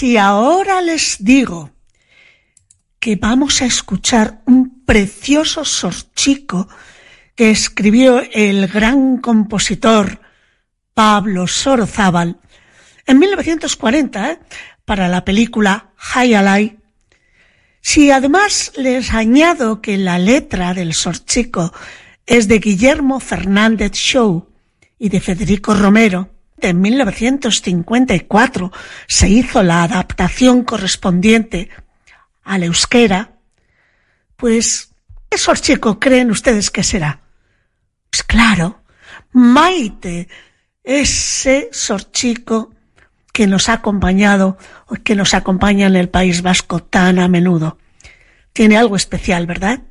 Si 0.10 0.18
ahora 0.18 0.82
les 0.82 1.24
digo 1.24 1.70
que 3.00 3.16
vamos 3.16 3.62
a 3.62 3.68
escuchar 3.68 4.42
un 4.48 4.84
precioso 4.84 5.64
sorchico 5.64 6.68
que 7.36 7.52
escribió 7.52 8.24
el 8.34 8.68
gran 8.68 9.20
compositor 9.20 10.20
Pablo 10.96 11.46
Sorozábal 11.46 12.40
en 13.06 13.20
1940 13.20 14.32
¿eh? 14.32 14.40
para 14.84 15.08
la 15.10 15.24
película 15.24 15.92
High 15.96 16.34
Alive. 16.34 16.78
Si 17.80 18.10
además 18.10 18.72
les 18.78 19.14
añado 19.14 19.80
que 19.80 19.96
la 20.00 20.18
letra 20.18 20.74
del 20.74 20.96
sorchico 20.96 21.72
es 22.26 22.48
de 22.48 22.58
Guillermo 22.58 23.20
Fernández 23.20 23.92
Show 23.92 24.50
y 24.98 25.10
de 25.10 25.22
Federico 25.22 25.76
Romero, 25.76 26.32
en 26.68 26.82
1954 26.82 28.72
se 29.08 29.30
hizo 29.30 29.64
la 29.64 29.84
adaptación 29.84 30.64
correspondiente 30.64 31.70
al 32.44 32.64
euskera, 32.64 33.32
pues, 34.36 34.94
¿qué 35.30 35.38
sorchico 35.38 36.00
creen 36.00 36.32
ustedes 36.32 36.70
que 36.70 36.84
será? 36.84 37.22
Pues 38.10 38.24
claro, 38.24 38.84
Maite, 39.32 40.28
ese 40.84 41.70
sorchico 41.72 42.72
que 43.32 43.48
nos 43.48 43.70
ha 43.70 43.74
acompañado 43.74 44.58
o 44.88 44.96
que 44.96 45.16
nos 45.16 45.34
acompaña 45.34 45.88
en 45.88 45.96
el 45.96 46.10
País 46.10 46.42
Vasco 46.42 46.82
tan 46.82 47.20
a 47.20 47.28
menudo. 47.28 47.78
Tiene 48.54 48.78
algo 48.78 48.96
especial, 48.96 49.46
¿verdad? 49.46 49.82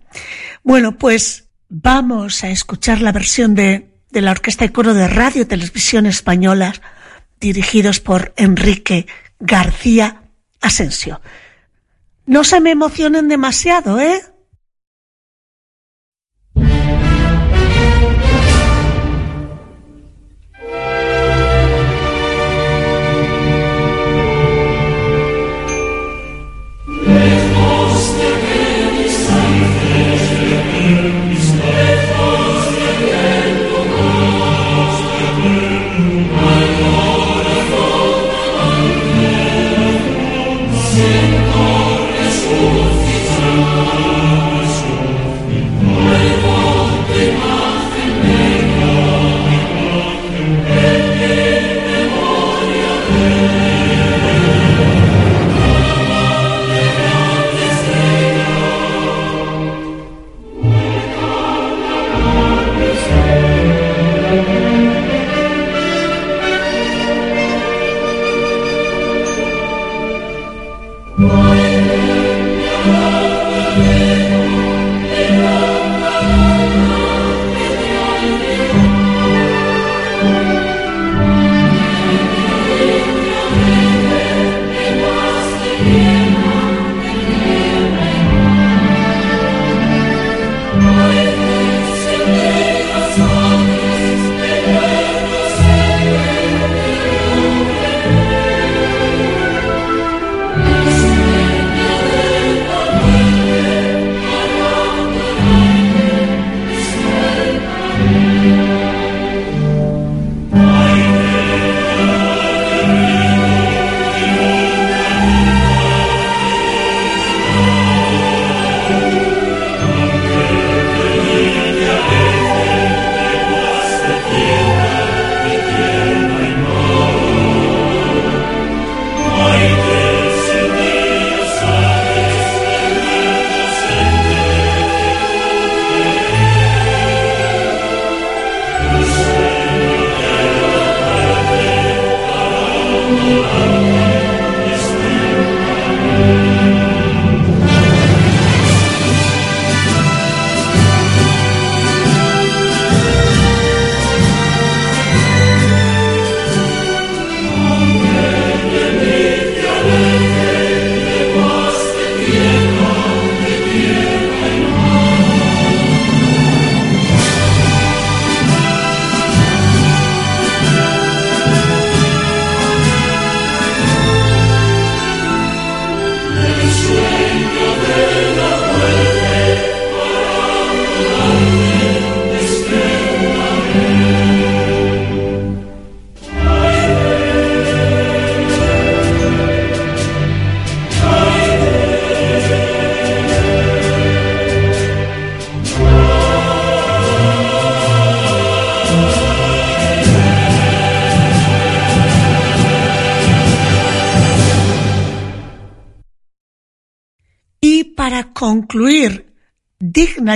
Bueno, 0.63 0.99
pues 0.99 1.49
vamos 1.69 2.45
a 2.45 2.51
escuchar 2.51 3.01
la 3.01 3.13
versión 3.13 3.55
de, 3.55 3.89
de 4.11 4.23
la 4.23 4.31
Orquesta 4.31 4.65
y 4.65 4.71
Coro 4.71 4.95
de 4.95 5.09
Radio 5.09 5.43
y 5.43 5.47
Televisión 5.47 6.07
Españolas, 6.07 6.81
dirigidos 7.41 8.01
por 8.01 8.33
Enrique 8.37 9.07
García 9.39 10.23
Asensio. 10.61 11.21
No 12.27 12.45
se 12.45 12.61
me 12.61 12.71
emocionen 12.71 13.29
demasiado, 13.29 14.01
¿eh? 14.01 14.23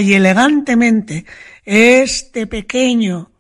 Y 0.01 0.15
elegantemente 0.15 1.25
este 1.65 2.47
pequeño 2.47 3.31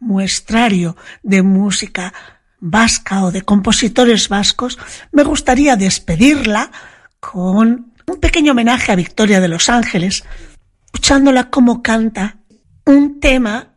muestrario 0.00 0.96
de 1.22 1.42
música 1.42 2.12
vasca 2.60 3.24
o 3.24 3.30
de 3.30 3.42
compositores 3.42 4.28
vascos, 4.28 4.78
me 5.12 5.22
gustaría 5.22 5.76
despedirla 5.76 6.70
con 7.20 7.92
un 8.06 8.20
pequeño 8.20 8.52
homenaje 8.52 8.92
a 8.92 8.96
Victoria 8.96 9.40
de 9.40 9.48
los 9.48 9.68
Ángeles, 9.68 10.24
escuchándola 10.86 11.50
como 11.50 11.82
canta 11.82 12.38
un 12.86 13.20
tema 13.20 13.74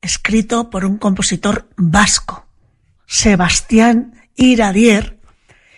escrito 0.00 0.68
por 0.68 0.84
un 0.84 0.98
compositor 0.98 1.68
vasco, 1.76 2.46
Sebastián 3.06 4.14
Iradier, 4.36 5.20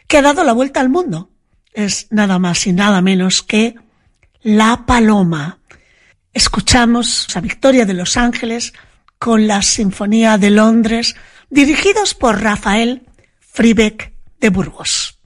que 0.09 0.19
ha 0.19 0.23
dado 0.23 0.45
la 0.45 0.53
vuelta 0.53 0.81
al 0.81 0.89
mundo. 0.89 1.31
Es 1.73 2.09
nada 2.11 2.39
más 2.39 2.67
y 2.67 2.73
nada 2.73 3.01
menos 3.03 3.43
que 3.43 3.75
la 4.43 4.85
Paloma 4.87 5.59
escuchamos 6.35 7.29
la 7.35 7.41
Victoria 7.41 7.87
de 7.87 7.95
los 7.95 8.17
Ángeles 8.17 8.75
con 9.19 9.47
la 9.47 9.63
Sinfonía 9.63 10.37
de 10.37 10.51
Londres, 10.51 11.17
dirigidos 11.49 12.15
por 12.15 12.43
Rafael 12.43 13.07
Fribeck 13.41 14.13
de 14.41 14.51
Burgos. 14.51 15.19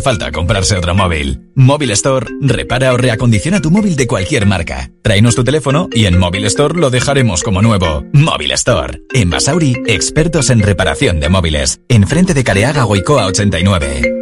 Falta 0.00 0.32
comprarse 0.32 0.76
otro 0.76 0.94
móvil. 0.94 1.50
Móvil 1.54 1.90
Store 1.92 2.26
repara 2.40 2.92
o 2.92 2.96
reacondiciona 2.96 3.60
tu 3.60 3.70
móvil 3.70 3.96
de 3.96 4.06
cualquier 4.06 4.46
marca. 4.46 4.90
Tráenos 5.02 5.34
tu 5.34 5.44
teléfono 5.44 5.88
y 5.92 6.06
en 6.06 6.18
Móvil 6.18 6.44
Store 6.46 6.78
lo 6.78 6.90
dejaremos 6.90 7.42
como 7.42 7.62
nuevo. 7.62 8.04
Móvil 8.12 8.52
Store. 8.52 9.02
En 9.12 9.30
Basauri, 9.30 9.76
expertos 9.86 10.50
en 10.50 10.60
reparación 10.60 11.20
de 11.20 11.28
móviles. 11.28 11.80
Enfrente 11.88 12.34
de 12.34 12.44
Careaga 12.44 12.82
Goicoa 12.82 13.26
89. 13.26 14.17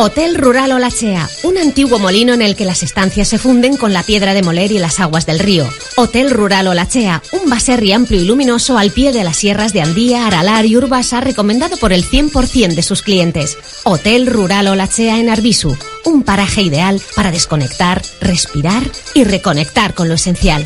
Hotel 0.00 0.36
Rural 0.36 0.70
Olachea, 0.70 1.28
un 1.42 1.58
antiguo 1.58 1.98
molino 1.98 2.32
en 2.32 2.40
el 2.40 2.54
que 2.54 2.64
las 2.64 2.84
estancias 2.84 3.26
se 3.26 3.36
funden 3.36 3.76
con 3.76 3.92
la 3.92 4.04
piedra 4.04 4.32
de 4.32 4.44
moler 4.44 4.70
y 4.70 4.78
las 4.78 5.00
aguas 5.00 5.26
del 5.26 5.40
río. 5.40 5.68
Hotel 5.96 6.30
Rural 6.30 6.68
Olachea, 6.68 7.20
un 7.32 7.50
baserri 7.50 7.90
amplio 7.90 8.22
y 8.22 8.24
luminoso 8.24 8.78
al 8.78 8.92
pie 8.92 9.10
de 9.10 9.24
las 9.24 9.38
sierras 9.38 9.72
de 9.72 9.82
Andía, 9.82 10.28
Aralar 10.28 10.66
y 10.66 10.76
Urbasa, 10.76 11.20
recomendado 11.20 11.76
por 11.78 11.92
el 11.92 12.04
100% 12.04 12.76
de 12.76 12.82
sus 12.84 13.02
clientes. 13.02 13.58
Hotel 13.82 14.28
Rural 14.28 14.68
Olachea 14.68 15.18
en 15.18 15.30
Arbisu, 15.30 15.76
un 16.04 16.22
paraje 16.22 16.62
ideal 16.62 17.02
para 17.16 17.32
desconectar, 17.32 18.00
respirar 18.20 18.84
y 19.14 19.24
reconectar 19.24 19.94
con 19.94 20.06
lo 20.06 20.14
esencial. 20.14 20.62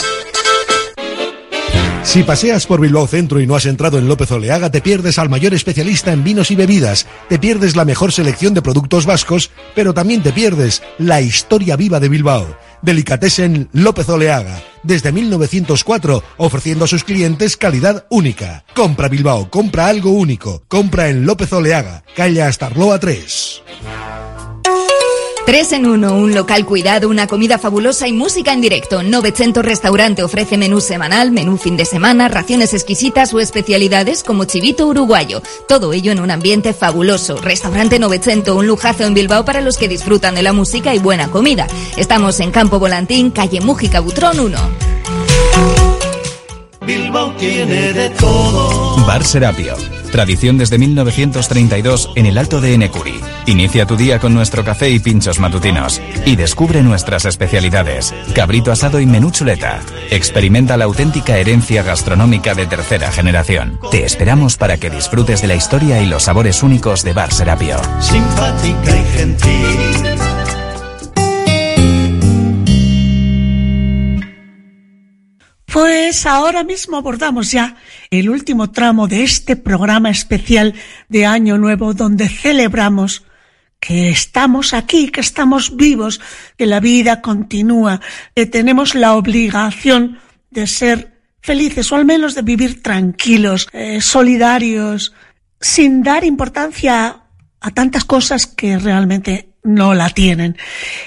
Si 2.05 2.25
paseas 2.25 2.67
por 2.67 2.81
Bilbao 2.81 3.07
Centro 3.07 3.41
y 3.41 3.47
no 3.47 3.55
has 3.55 3.65
entrado 3.65 3.99
en 3.99 4.09
López 4.09 4.31
Oleaga, 4.33 4.71
te 4.71 4.81
pierdes 4.81 5.19
al 5.19 5.31
mayor 5.31 5.55
especialista 5.55 6.13
en 6.13 6.25
vinos 6.25 6.51
y 6.51 6.57
bebidas, 6.57 7.07
te 7.29 7.39
pierdes 7.39 7.77
la 7.77 7.85
mejor 7.85 8.13
selección 8.13 8.55
de 8.55 8.61
productos 8.61 9.07
vascos, 9.07 9.51
pero 9.75 9.95
también 9.95 10.23
te 10.23 10.33
pierdes 10.33 10.83
la 10.99 11.21
historia 11.21 11.77
viva 11.77 12.01
de 12.01 12.09
Bilbao. 12.09 12.57
Delicatessen 12.83 13.69
López 13.73 14.09
Oleaga, 14.09 14.61
desde 14.83 15.13
1904, 15.13 16.23
ofreciendo 16.39 16.85
a 16.85 16.89
sus 16.89 17.05
clientes 17.05 17.57
calidad 17.57 18.05
única. 18.11 18.65
Compra 18.75 19.09
Bilbao, 19.09 19.49
compra 19.49 19.87
algo 19.87 20.11
único, 20.11 20.65
compra 20.69 21.09
en 21.09 21.25
López 21.25 21.53
Oleaga, 21.53 22.03
calle 22.17 22.43
Astarloa 22.43 22.99
3. 22.99 23.63
Tres 25.45 25.73
en 25.73 25.87
uno, 25.87 26.15
un 26.15 26.37
local 26.37 26.65
cuidado, 26.65 27.09
una 27.09 27.27
comida 27.27 27.59
fabulosa 27.59 28.07
y 28.07 28.13
música 28.13 28.53
en 28.53 28.61
directo. 28.61 29.03
900 29.03 29.65
Restaurante 29.65 30.23
ofrece 30.23 30.57
menú 30.57 30.81
semanal, 30.81 31.33
menú 31.33 31.57
fin 31.57 31.77
de 31.77 31.85
semana, 31.85 32.29
raciones 32.29 32.73
exquisitas 32.75 33.35
o 33.35 33.41
especialidades 33.41 34.23
como 34.23 34.45
chivito 34.45 34.87
uruguayo. 34.87 35.43
Todo 35.67 35.93
ello 35.93 36.13
en 36.13 36.21
un 36.21 36.31
ambiente 36.31 36.73
fabuloso. 36.73 37.37
Restaurante 37.39 37.99
900, 37.99 38.55
un 38.57 38.69
lujazo 38.69 39.03
en 39.05 39.15
Bilbao 39.15 39.45
para 39.45 39.61
los 39.61 39.79
que 39.79 39.89
disfrutan 39.89 40.37
de 40.37 40.43
la 40.43 40.53
música 40.53 40.95
y 40.95 41.01
buena 41.01 41.29
comida. 41.29 41.67
Estamos 41.97 42.39
en 42.39 42.53
Campo 42.53 42.79
Volantín, 42.79 43.33
calle 43.33 43.61
Mújica 43.61 43.99
Butrón 43.99 44.39
1. 44.39 44.92
Bilbao 46.87 47.33
tiene 47.33 47.93
de 47.93 48.11
todo. 48.11 48.97
Bar 49.07 49.25
Serapio. 49.25 49.75
Tradición 50.11 50.59
desde 50.59 50.79
1932 50.79 52.11
en 52.17 52.27
el 52.27 52.37
Alto 52.37 52.61
de 52.61 52.75
Enecuri. 52.75 53.21
Inicia 53.47 53.87
tu 53.87 53.97
día 53.97 54.19
con 54.19 54.35
nuestro 54.35 54.65
café 54.65 54.91
y 54.91 54.99
pinchos 54.99 55.39
matutinos. 55.39 56.03
Y 56.27 56.37
descubre 56.37 56.83
nuestras 56.83 57.25
especialidades. 57.25 58.15
Cabrito 58.35 58.71
asado 58.71 59.01
y 59.01 59.07
menú 59.07 59.31
chuleta. 59.31 59.81
Experimenta 60.11 60.77
la 60.77 60.85
auténtica 60.85 61.39
herencia 61.39 61.83
gastronómica 61.83 62.55
de 62.55 62.67
tercera 62.67 63.11
generación. 63.11 63.79
Te 63.91 64.05
esperamos 64.05 64.57
para 64.57 64.77
que 64.77 64.91
disfrutes 64.91 65.41
de 65.41 65.49
la 65.49 65.55
historia 65.55 66.03
y 66.03 66.07
los 66.07 66.25
sabores 66.25 66.63
únicos 66.63 67.03
de 67.03 67.15
Bar 67.15 67.33
Serapio. 67.33 67.77
Simpática 68.01 68.97
y 68.97 69.05
gentil. 69.17 70.32
Pues 75.73 76.27
ahora 76.27 76.65
mismo 76.65 76.99
abordamos 76.99 77.51
ya 77.51 77.77
el 78.11 78.29
último 78.29 78.71
tramo 78.73 79.09
de 79.09 79.23
este 79.23 79.57
programa 79.57 80.11
especial 80.11 80.75
de 81.09 81.25
Año 81.25 81.57
Nuevo 81.57 81.95
donde 81.95 82.29
celebramos 82.29 83.25
que 83.81 84.11
estamos 84.11 84.75
aquí, 84.75 85.09
que 85.09 85.23
estamos 85.23 85.75
vivos, 85.75 86.21
que 86.59 86.67
la 86.67 86.79
vida 86.79 87.23
continúa, 87.23 88.03
que 88.35 88.45
tenemos 88.45 88.95
la 88.95 89.15
obligación 89.15 90.19
de 90.51 90.67
ser 90.67 91.23
felices 91.41 91.91
o 91.91 91.97
al 91.97 92.05
menos 92.05 92.35
de 92.35 92.43
vivir 92.43 92.83
tranquilos, 92.83 93.67
eh, 93.73 94.03
solidarios, 94.03 95.15
sin 95.59 96.03
dar 96.03 96.23
importancia 96.23 97.23
a 97.63 97.71
tantas 97.71 98.05
cosas 98.05 98.47
que 98.47 98.79
realmente 98.79 99.52
no 99.63 99.95
la 99.95 100.11
tienen. 100.11 100.57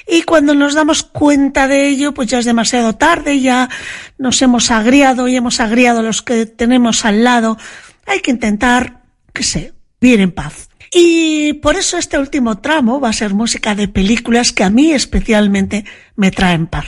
Y 0.08 0.24
cuando 0.24 0.56
nos 0.56 0.74
damos 0.74 1.04
cuenta 1.04 1.68
de 1.68 1.88
ello, 1.88 2.14
pues 2.14 2.30
ya 2.30 2.40
es 2.40 2.46
demasiado 2.46 2.94
tarde, 2.96 3.42
ya 3.42 3.70
nos 4.18 4.42
hemos 4.42 4.72
agriado 4.72 5.28
y 5.28 5.36
hemos 5.36 5.60
agriado 5.60 6.00
a 6.00 6.04
los 6.04 6.22
que 6.22 6.46
tenemos 6.46 7.06
al 7.06 7.24
lado. 7.24 7.58
Hay 8.06 8.22
que 8.22 8.32
intentar, 8.32 9.02
que 9.34 9.44
sé, 9.44 9.74
vivir 10.00 10.22
en 10.22 10.32
paz. 10.32 10.70
Y 10.94 11.54
por 11.54 11.76
eso 11.76 11.98
este 11.98 12.18
último 12.18 12.60
tramo 12.60 13.02
va 13.02 13.10
a 13.10 13.14
ser 13.14 13.34
música 13.34 13.76
de 13.76 13.88
películas 13.88 14.54
que 14.54 14.64
a 14.64 14.70
mí 14.70 14.92
especialmente 14.92 15.84
me 16.16 16.32
traen 16.32 16.68
paz. 16.68 16.86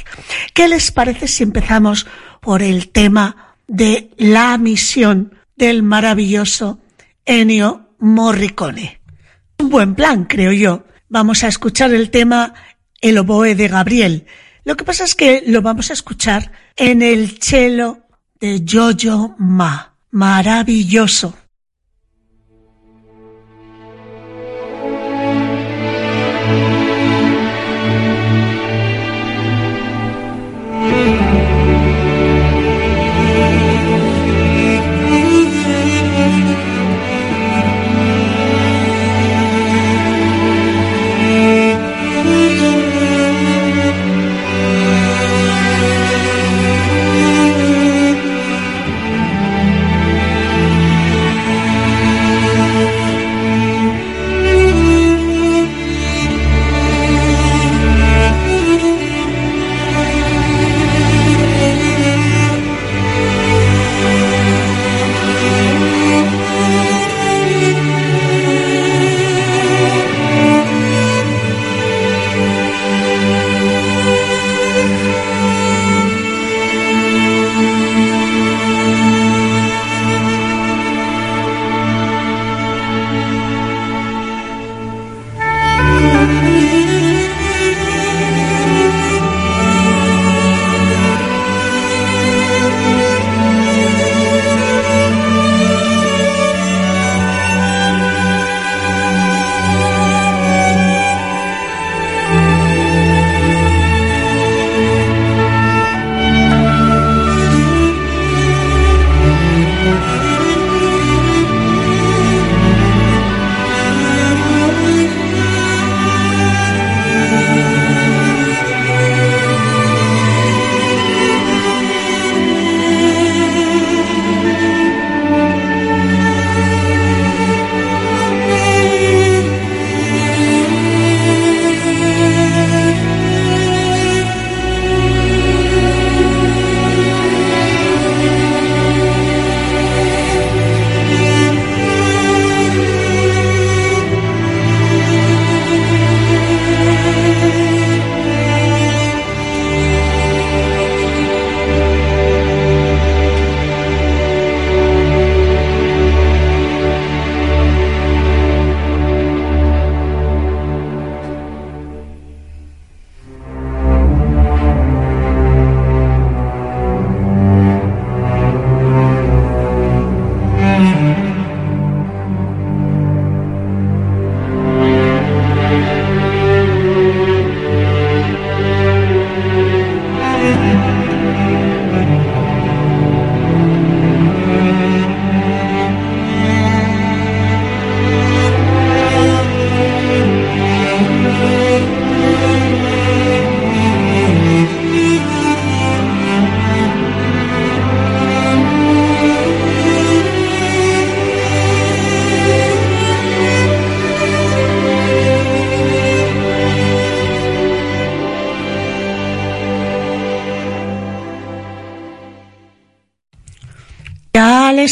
¿Qué 0.54 0.68
les 0.68 0.92
parece 0.92 1.28
si 1.28 1.44
empezamos 1.44 2.08
por 2.40 2.62
el 2.62 2.90
tema 2.90 3.56
de 3.68 4.12
la 4.18 4.58
misión 4.58 5.36
del 5.58 5.84
maravilloso 5.84 6.80
Ennio 7.26 7.90
Morricone? 8.00 9.02
Un 9.60 9.70
buen 9.70 9.96
plan, 9.96 10.26
creo 10.26 10.54
yo 10.54 10.86
vamos 11.10 11.44
a 11.44 11.48
escuchar 11.48 11.94
el 11.94 12.10
tema 12.10 12.54
El 13.02 13.18
oboe 13.18 13.56
de 13.56 13.68
Gabriel. 13.68 14.26
Lo 14.64 14.76
que 14.76 14.84
pasa 14.84 15.04
es 15.04 15.16
que 15.16 15.44
lo 15.48 15.62
vamos 15.62 15.90
a 15.90 15.94
escuchar 15.94 16.52
en 16.76 17.02
el 17.02 17.40
cello 17.42 18.00
de 18.40 18.64
Jojo 18.68 19.36
Ma. 19.38 19.94
Maravilloso. 20.12 21.34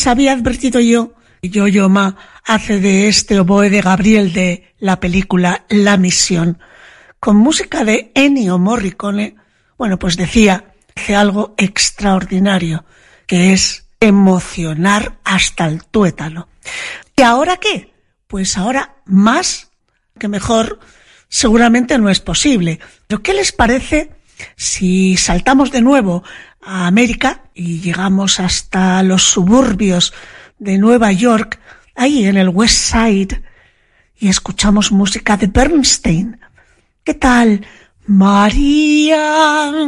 Había 0.07 0.33
advertido 0.33 0.79
yo 0.79 1.13
Yo-Yo 1.41 1.89
Ma 1.89 2.17
hace 2.43 2.79
de 2.79 3.07
este 3.07 3.39
oboe 3.39 3.69
de 3.69 3.81
Gabriel 3.81 4.33
de 4.33 4.73
la 4.79 4.99
película 4.99 5.65
La 5.69 5.97
Misión, 5.97 6.59
con 7.19 7.37
música 7.37 7.83
de 7.83 8.11
Ennio 8.15 8.57
Morricone, 8.57 9.35
bueno, 9.77 9.99
pues 9.99 10.17
decía, 10.17 10.73
hace 10.95 11.15
algo 11.15 11.55
extraordinario, 11.57 12.85
que 13.27 13.53
es 13.53 13.87
emocionar 13.99 15.17
hasta 15.23 15.65
el 15.67 15.83
tuétano. 15.85 16.47
¿Y 17.15 17.21
ahora 17.21 17.57
qué? 17.57 17.93
Pues 18.27 18.57
ahora 18.57 18.95
más 19.05 19.71
que 20.19 20.27
mejor 20.27 20.79
seguramente 21.27 21.97
no 21.97 22.09
es 22.09 22.19
posible. 22.19 22.79
Pero 23.07 23.21
¿qué 23.21 23.33
les 23.33 23.51
parece 23.51 24.11
si 24.55 25.17
saltamos 25.17 25.71
de 25.71 25.81
nuevo 25.81 26.23
a 26.66 26.88
América 26.88 27.43
y 27.53 27.80
llegamos 27.80 28.39
hasta 28.39 29.01
los 29.03 29.24
suburbios 29.24 30.13
de 30.59 30.78
Nueva 30.78 31.11
York, 31.11 31.59
ahí 31.95 32.26
en 32.26 32.38
el 32.38 32.49
West 32.49 32.91
Side, 32.91 33.43
y 34.18 34.28
escuchamos 34.28 34.91
música 34.91 35.38
de 35.38 35.47
Bernstein? 35.47 36.39
¿Qué 37.03 37.13
tal? 37.13 37.66
María. 38.07 39.82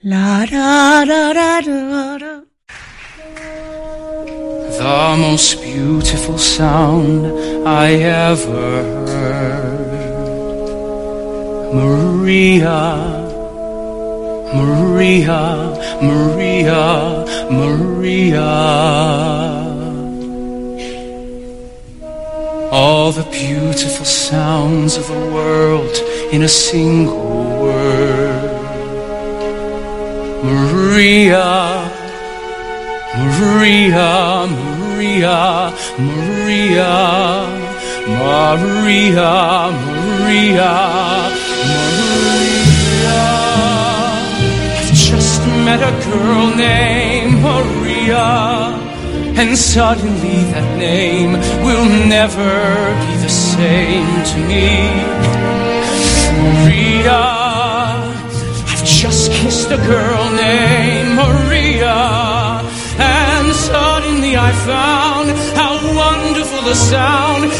La, 0.00 0.44
ra, 0.46 1.04
ra, 1.04 1.32
ra, 1.32 2.42
The 4.78 5.16
most 5.16 5.62
beautiful 5.62 6.38
sound 6.38 7.26
I 7.66 7.92
ever 7.92 8.82
heard. 9.06 9.62
Maria, 11.72 13.31
Maria, 14.54 15.72
Maria, 16.02 17.24
Maria. 17.50 18.50
All 22.70 23.12
the 23.12 23.24
beautiful 23.30 24.04
sounds 24.04 24.96
of 24.96 25.06
the 25.08 25.20
world 25.34 25.94
in 26.32 26.42
a 26.42 26.48
single 26.48 27.60
word. 27.60 28.52
Maria, 30.44 31.90
Maria, 33.14 34.46
Maria, 34.48 35.72
Maria, 35.98 36.94
Maria, 38.08 39.70
Maria, 39.86 40.72
Maria. 41.68 43.81
Met 45.64 45.80
a 45.80 45.94
girl 46.10 46.56
named 46.56 47.40
Maria, 47.40 48.26
and 49.40 49.56
suddenly 49.56 50.42
that 50.52 50.76
name 50.76 51.32
will 51.64 51.86
never 52.08 52.54
be 53.06 53.14
the 53.22 53.28
same 53.28 54.10
to 54.30 54.38
me. 54.50 54.90
Maria, 56.42 57.22
I've 58.70 58.84
just 58.84 59.30
kissed 59.30 59.70
a 59.70 59.78
girl 59.78 60.24
named 60.32 61.14
Maria. 61.14 61.98
And 62.98 63.52
suddenly 63.54 64.36
I 64.36 64.50
found 64.66 65.30
how 65.56 65.72
wonderful 65.94 66.62
the 66.62 66.74
sound 66.74 67.50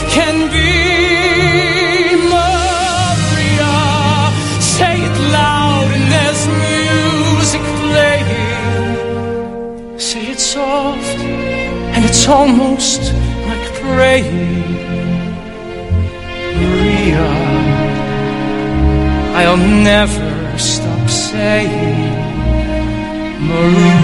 soft 10.52 11.18
and 11.94 12.04
it's 12.04 12.28
almost 12.28 13.00
like 13.48 13.64
praying. 13.80 14.60
Maria, 16.60 17.28
I'll 19.38 19.56
never 19.56 20.58
stop 20.58 21.08
saying. 21.08 22.20
Maria. 23.48 24.01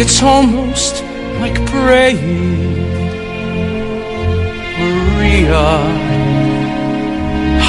It's 0.00 0.22
almost 0.22 1.04
like 1.40 1.54
praying. 1.66 2.70
Maria, 4.80 5.66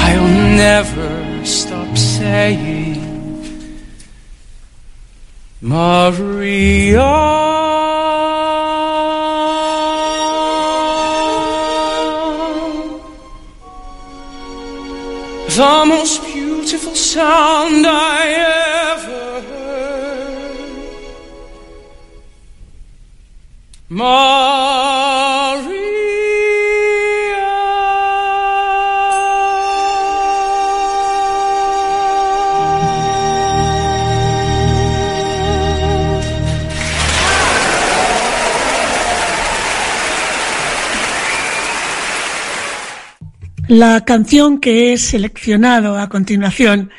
I'll 0.04 0.30
never 0.56 1.44
stop 1.44 1.94
saying. 1.96 3.00
Maria. 5.60 7.12
The 15.54 15.84
most 15.86 16.24
beautiful 16.24 16.94
sound 16.94 17.86
I 17.86 18.21
La 23.94 25.58
canción 44.06 44.58
que 44.58 44.92
he 44.92 44.98
seleccionado 44.98 45.98
a 45.98 46.08
continuación, 46.08 46.90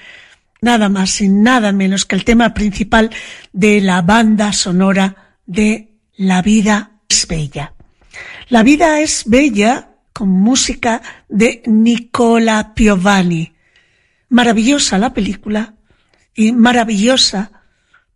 nada 0.61 0.89
más 0.89 1.19
y 1.21 1.29
nada 1.29 1.71
menos 1.71 2.05
que 2.05 2.15
el 2.15 2.23
tema 2.23 2.53
principal 2.53 3.09
de 3.51 3.81
la 3.81 4.03
banda 4.03 4.53
sonora 4.53 5.37
de 5.47 5.92
La 6.15 6.43
vida 6.43 6.91
es 7.09 7.27
bella. 7.27 7.73
La 8.49 8.61
vida 8.61 8.99
es 8.99 9.23
bella 9.25 9.95
con 10.13 10.29
música 10.29 11.01
de 11.27 11.63
Nicola 11.65 12.73
Piovani. 12.75 13.53
Maravillosa 14.29 14.99
la 14.99 15.13
película 15.13 15.73
y 16.35 16.51
maravillosa 16.51 17.51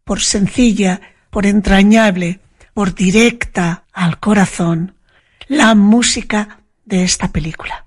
por 0.04 0.22
sencilla, 0.22 1.02
por 1.32 1.48
entrañable, 1.48 2.40
por 2.74 2.94
directa 2.94 3.86
al 3.92 4.20
corazón, 4.20 4.96
la 5.48 5.74
música 5.74 6.62
de 6.86 7.04
esta 7.04 7.32
película. 7.32 7.86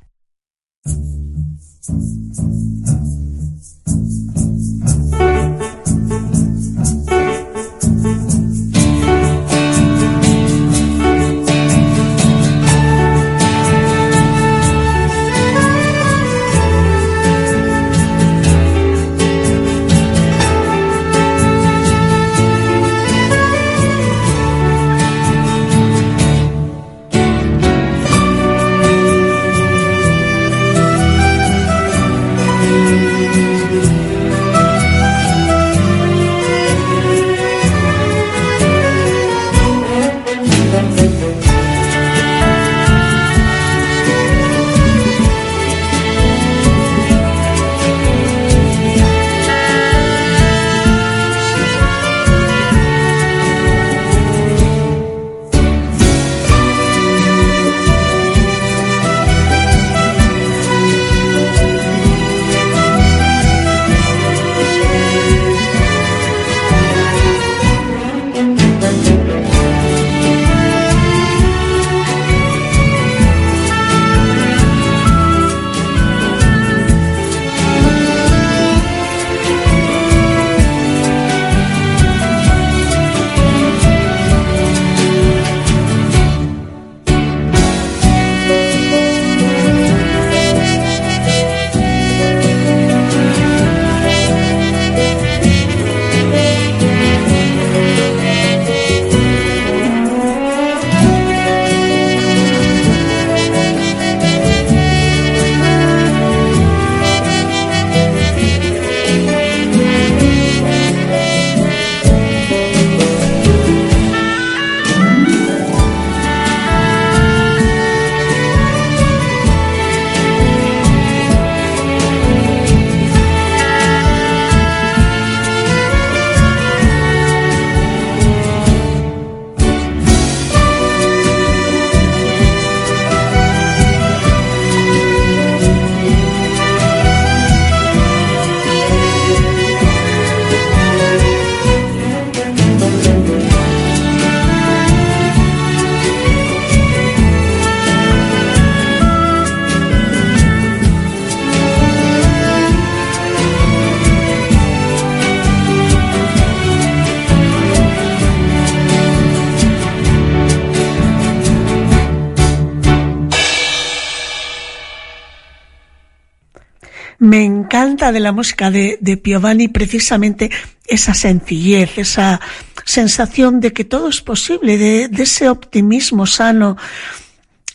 La 168.22 168.32
música 168.32 168.70
de, 168.70 168.98
de 169.00 169.16
Piovani 169.16 169.68
precisamente 169.68 170.50
esa 170.86 171.14
sencillez, 171.14 171.98
esa 171.98 172.40
sensación 172.84 173.60
de 173.60 173.72
que 173.72 173.84
todo 173.84 174.08
es 174.08 174.20
posible, 174.20 174.78
de, 174.78 175.08
de 175.08 175.22
ese 175.22 175.48
optimismo 175.48 176.26
sano, 176.26 176.76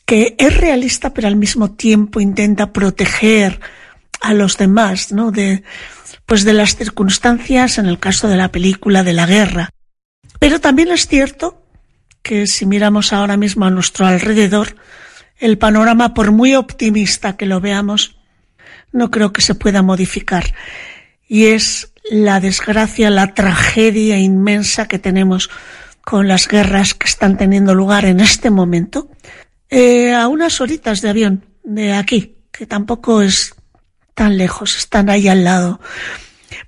que 0.06 0.36
es 0.38 0.56
realista 0.58 1.14
pero 1.14 1.28
al 1.28 1.36
mismo 1.36 1.72
tiempo 1.72 2.20
intenta 2.20 2.74
proteger 2.74 3.60
a 4.22 4.34
los 4.34 4.58
demás, 4.58 5.12
¿no? 5.12 5.32
De, 5.32 5.64
pues 6.26 6.44
de 6.44 6.54
las 6.54 6.76
circunstancias, 6.76 7.78
en 7.78 7.86
el 7.86 8.00
caso 8.00 8.28
de 8.28 8.38
la 8.38 8.52
película, 8.52 9.04
de 9.04 9.14
la 9.14 9.26
guerra. 9.26 9.70
Pero 10.40 10.60
también 10.60 10.92
es 10.92 11.08
cierto 11.08 11.62
que 12.22 12.48
si 12.48 12.66
miramos 12.66 13.14
ahora 13.14 13.38
mismo 13.38 13.66
a 13.66 13.70
nuestro 13.70 14.06
alrededor, 14.06 14.76
el 15.38 15.58
panorama, 15.58 16.14
por 16.14 16.32
muy 16.32 16.56
optimista 16.56 17.38
que 17.38 17.46
lo 17.46 17.62
veamos, 17.62 18.18
no 18.96 19.12
creo 19.12 19.32
que 19.34 19.42
se 19.42 19.54
pueda 19.54 19.82
modificar. 19.82 20.56
Y 21.28 21.48
es 21.48 21.92
la 22.10 22.40
desgracia, 22.40 23.10
la 23.10 23.34
tragedia 23.34 24.18
inmensa 24.18 24.88
que 24.88 25.00
tenemos 25.00 25.50
con 26.02 26.28
las 26.28 26.48
guerras 26.48 26.94
que 26.94 27.08
están 27.08 27.38
teniendo 27.38 27.76
lugar 27.76 28.06
en 28.06 28.20
este 28.20 28.50
momento, 28.50 29.10
eh, 29.70 30.14
a 30.14 30.28
unas 30.28 30.62
horitas 30.62 31.02
de 31.02 31.10
avión 31.10 31.46
de 31.64 31.94
aquí, 31.94 32.38
que 32.52 32.68
tampoco 32.68 33.22
es 33.22 33.56
tan 34.14 34.38
lejos, 34.38 34.78
están 34.78 35.10
ahí 35.10 35.28
al 35.28 35.44
lado. 35.44 35.82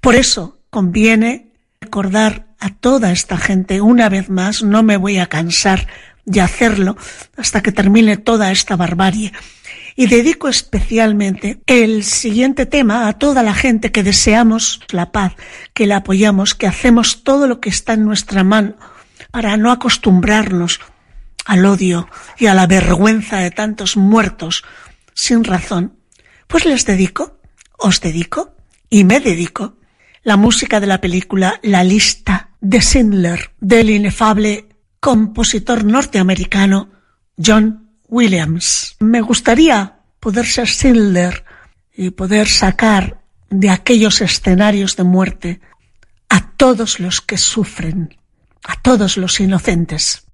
Por 0.01 0.15
eso 0.15 0.59
conviene 0.69 1.53
recordar 1.79 2.47
a 2.59 2.73
toda 2.73 3.11
esta 3.11 3.37
gente 3.37 3.79
una 3.79 4.09
vez 4.09 4.29
más, 4.29 4.63
no 4.63 4.83
me 4.83 4.97
voy 4.97 5.19
a 5.19 5.27
cansar 5.27 5.87
de 6.25 6.41
hacerlo 6.41 6.97
hasta 7.37 7.61
que 7.61 7.71
termine 7.71 8.17
toda 8.17 8.51
esta 8.51 8.75
barbarie. 8.75 9.31
Y 9.99 10.05
dedico 10.05 10.47
especialmente 10.47 11.59
el 11.65 12.03
siguiente 12.03 12.67
tema 12.67 13.07
a 13.07 13.13
toda 13.13 13.41
la 13.41 13.55
gente 13.55 13.91
que 13.91 14.03
deseamos 14.03 14.79
la 14.89 15.11
paz, 15.11 15.33
que 15.73 15.87
la 15.87 15.97
apoyamos, 15.97 16.53
que 16.53 16.67
hacemos 16.67 17.23
todo 17.23 17.47
lo 17.47 17.59
que 17.59 17.69
está 17.69 17.93
en 17.93 18.05
nuestra 18.05 18.43
mano 18.43 18.75
para 19.31 19.57
no 19.57 19.71
acostumbrarnos 19.71 20.79
al 21.45 21.65
odio 21.65 22.07
y 22.37 22.45
a 22.45 22.53
la 22.53 22.67
vergüenza 22.67 23.37
de 23.37 23.49
tantos 23.49 23.97
muertos 23.97 24.63
sin 25.15 25.43
razón. 25.43 25.97
Pues 26.45 26.65
les 26.65 26.85
dedico, 26.85 27.39
os 27.79 27.99
dedico 27.99 28.55
y 28.91 29.03
me 29.03 29.19
dedico 29.19 29.77
la 30.21 30.37
música 30.37 30.79
de 30.79 30.85
la 30.85 31.01
película 31.01 31.59
La 31.63 31.83
lista 31.83 32.51
de 32.61 32.81
Schindler 32.81 33.49
del 33.59 33.89
inefable 33.89 34.69
compositor 34.99 35.83
norteamericano 35.83 36.91
John 37.43 37.86
Williams. 38.07 38.95
Me 38.99 39.21
gustaría 39.21 39.99
poder 40.19 40.45
ser 40.45 40.67
Schindler 40.67 41.43
y 41.95 42.11
poder 42.11 42.47
sacar 42.47 43.21
de 43.49 43.69
aquellos 43.69 44.21
escenarios 44.21 44.95
de 44.95 45.03
muerte 45.03 45.61
a 46.29 46.51
todos 46.51 46.99
los 46.99 47.21
que 47.21 47.37
sufren, 47.37 48.17
a 48.63 48.81
todos 48.81 49.17
los 49.17 49.39
inocentes. 49.39 50.26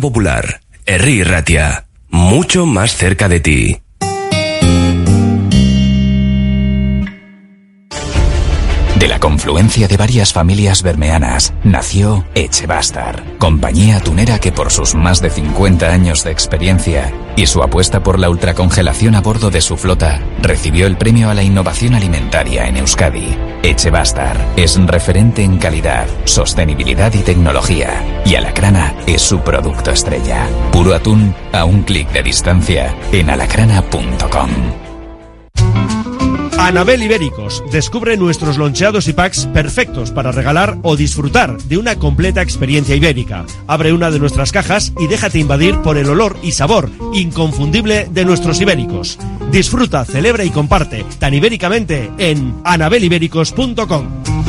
Popular, 0.00 0.60
Herri 0.86 1.22
Ratia, 1.24 1.86
mucho 2.08 2.66
más 2.66 2.96
cerca 2.96 3.28
de 3.28 3.40
ti. 3.40 3.83
De 8.98 9.08
la 9.08 9.18
confluencia 9.18 9.88
de 9.88 9.96
varias 9.96 10.32
familias 10.32 10.82
bermeanas 10.82 11.52
nació 11.64 12.24
Echebastar, 12.36 13.24
compañía 13.38 13.98
tunera 13.98 14.38
que 14.38 14.52
por 14.52 14.70
sus 14.70 14.94
más 14.94 15.20
de 15.20 15.30
50 15.30 15.90
años 15.90 16.22
de 16.22 16.30
experiencia 16.30 17.12
y 17.34 17.46
su 17.46 17.64
apuesta 17.64 18.04
por 18.04 18.20
la 18.20 18.30
ultracongelación 18.30 19.16
a 19.16 19.20
bordo 19.20 19.50
de 19.50 19.60
su 19.60 19.76
flota 19.76 20.20
recibió 20.40 20.86
el 20.86 20.96
premio 20.96 21.28
a 21.28 21.34
la 21.34 21.42
innovación 21.42 21.94
alimentaria 21.94 22.68
en 22.68 22.76
Euskadi. 22.76 23.36
Echebastar 23.64 24.36
es 24.56 24.76
referente 24.86 25.42
en 25.42 25.58
calidad, 25.58 26.06
sostenibilidad 26.24 27.12
y 27.14 27.18
tecnología 27.18 28.22
y 28.24 28.36
Alacrana 28.36 28.94
es 29.08 29.22
su 29.22 29.40
producto 29.40 29.90
estrella. 29.90 30.46
Puro 30.70 30.94
atún 30.94 31.34
a 31.52 31.64
un 31.64 31.82
clic 31.82 32.10
de 32.12 32.22
distancia 32.22 32.94
en 33.10 33.28
alacrana.com. 33.28 34.50
Anabel 36.58 37.02
Ibéricos 37.02 37.62
descubre 37.70 38.16
nuestros 38.16 38.56
loncheados 38.56 39.08
y 39.08 39.12
packs 39.12 39.46
perfectos 39.46 40.10
para 40.10 40.32
regalar 40.32 40.78
o 40.82 40.96
disfrutar 40.96 41.58
de 41.62 41.78
una 41.78 41.96
completa 41.96 42.42
experiencia 42.42 42.94
ibérica. 42.94 43.44
Abre 43.66 43.92
una 43.92 44.10
de 44.10 44.18
nuestras 44.18 44.52
cajas 44.52 44.92
y 44.98 45.06
déjate 45.06 45.38
invadir 45.38 45.76
por 45.78 45.98
el 45.98 46.08
olor 46.08 46.36
y 46.42 46.52
sabor 46.52 46.90
inconfundible 47.12 48.08
de 48.10 48.24
nuestros 48.24 48.60
ibéricos. 48.60 49.18
Disfruta, 49.50 50.04
celebra 50.04 50.44
y 50.44 50.50
comparte 50.50 51.04
tan 51.18 51.34
ibéricamente 51.34 52.10
en 52.18 52.54
anabelibéricos.com. 52.64 54.43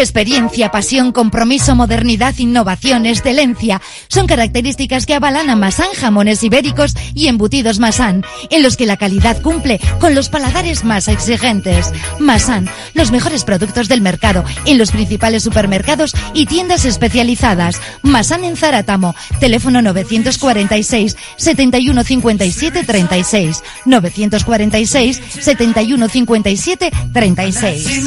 Experiencia, 0.00 0.70
pasión, 0.70 1.12
compromiso, 1.12 1.74
modernidad, 1.74 2.34
innovación, 2.38 3.04
excelencia 3.04 3.82
son 4.08 4.26
características 4.26 5.04
que 5.04 5.14
avalan 5.14 5.50
a 5.50 5.56
Masan 5.56 5.92
Jamones 5.94 6.42
Ibéricos 6.42 6.96
y 7.14 7.28
Embutidos 7.28 7.78
Masan, 7.78 8.24
en 8.48 8.62
los 8.62 8.78
que 8.78 8.86
la 8.86 8.96
calidad 8.96 9.42
cumple 9.42 9.78
con 10.00 10.14
los 10.14 10.30
paladares 10.30 10.84
más 10.84 11.06
exigentes. 11.06 11.92
Masan, 12.18 12.68
los 12.94 13.12
mejores 13.12 13.44
productos 13.44 13.88
del 13.88 14.00
mercado 14.00 14.42
en 14.64 14.78
los 14.78 14.90
principales 14.90 15.42
supermercados 15.42 16.14
y 16.32 16.46
tiendas 16.46 16.86
especializadas. 16.86 17.78
Masan 18.02 18.44
en 18.44 18.56
Zaratamo, 18.56 19.14
teléfono 19.38 19.82
946 19.82 21.16
71 21.36 22.04
57 22.04 22.84
36 22.84 23.62
946 23.84 25.22
71 25.40 26.08
57 26.08 26.90
36. 27.12 28.06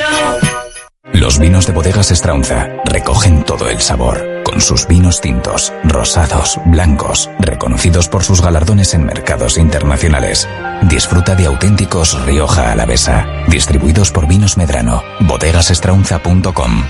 Los 1.12 1.38
vinos 1.38 1.68
de 1.68 1.74
bodegas 1.74 2.12
Estraunza 2.12 2.70
recogen 2.86 3.44
todo 3.44 3.68
el 3.68 3.82
sabor, 3.82 4.26
con 4.46 4.62
sus 4.62 4.88
vinos 4.88 5.20
tintos, 5.20 5.74
rosados, 5.84 6.58
blancos, 6.68 7.30
reconocidos 7.40 8.08
por 8.08 8.24
sus 8.24 8.42
galardones 8.42 8.94
en 8.94 9.06
mercados 9.06 9.58
internacionales. 9.58 10.48
Disfruta 10.84 11.36
de 11.36 11.48
auténticos 11.48 12.18
Rioja 12.26 12.72
Alavesa, 12.72 13.28
distribuidos 13.50 14.12
por 14.12 14.28
Vinos 14.28 14.56
Medrano, 14.56 15.04
bodegasestraunza.com. 15.20 16.84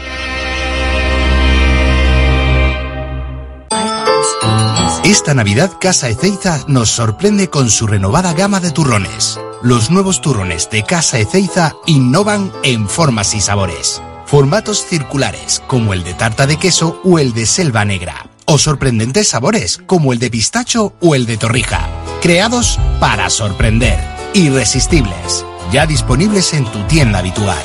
Esta 5.13 5.35
Navidad 5.35 5.71
Casa 5.79 6.09
Ezeiza 6.09 6.65
nos 6.65 6.89
sorprende 6.89 7.47
con 7.47 7.69
su 7.69 7.85
renovada 7.85 8.33
gama 8.33 8.59
de 8.59 8.71
turrones. 8.71 9.39
Los 9.61 9.91
nuevos 9.91 10.21
turrones 10.21 10.71
de 10.71 10.81
Casa 10.81 11.19
Ezeiza 11.19 11.75
innovan 11.85 12.51
en 12.63 12.89
formas 12.89 13.35
y 13.35 13.39
sabores. 13.39 14.01
Formatos 14.25 14.83
circulares 14.83 15.61
como 15.67 15.93
el 15.93 16.03
de 16.03 16.15
tarta 16.15 16.47
de 16.47 16.57
queso 16.57 16.99
o 17.03 17.19
el 17.19 17.33
de 17.33 17.45
selva 17.45 17.85
negra. 17.85 18.25
O 18.45 18.57
sorprendentes 18.57 19.27
sabores 19.27 19.83
como 19.85 20.13
el 20.13 20.19
de 20.19 20.31
pistacho 20.31 20.95
o 20.99 21.13
el 21.13 21.27
de 21.27 21.37
torrija. 21.37 21.87
Creados 22.23 22.79
para 22.99 23.29
sorprender. 23.29 23.99
Irresistibles. 24.33 25.45
Ya 25.71 25.85
disponibles 25.85 26.55
en 26.55 26.65
tu 26.65 26.79
tienda 26.87 27.19
habitual. 27.19 27.61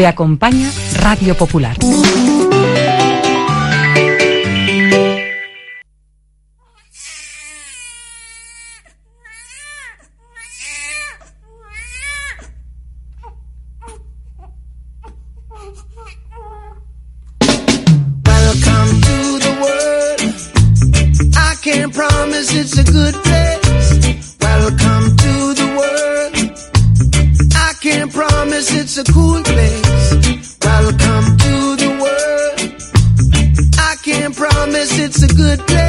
Te 0.00 0.06
acompaña 0.06 0.72
Radio 1.02 1.36
Popular. 1.36 1.76
It's 28.92 28.98
a 28.98 29.12
good 29.12 29.49
good 35.56 35.79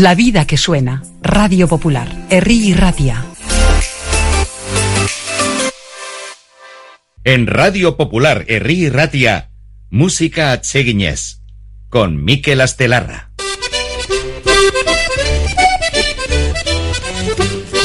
La 0.00 0.14
vida 0.14 0.46
que 0.46 0.56
suena. 0.56 1.02
Radio 1.22 1.66
Popular. 1.66 2.26
Herri 2.30 2.68
y 2.68 2.72
Ratia. 2.72 3.24
En 7.24 7.48
Radio 7.48 7.96
Popular 7.96 8.44
Herri 8.46 8.84
y 8.84 8.90
Ratia, 8.90 9.50
música 9.90 10.52
atseginez, 10.52 11.40
con 11.88 12.22
Mikel 12.22 12.60
Astelarra. 12.60 13.32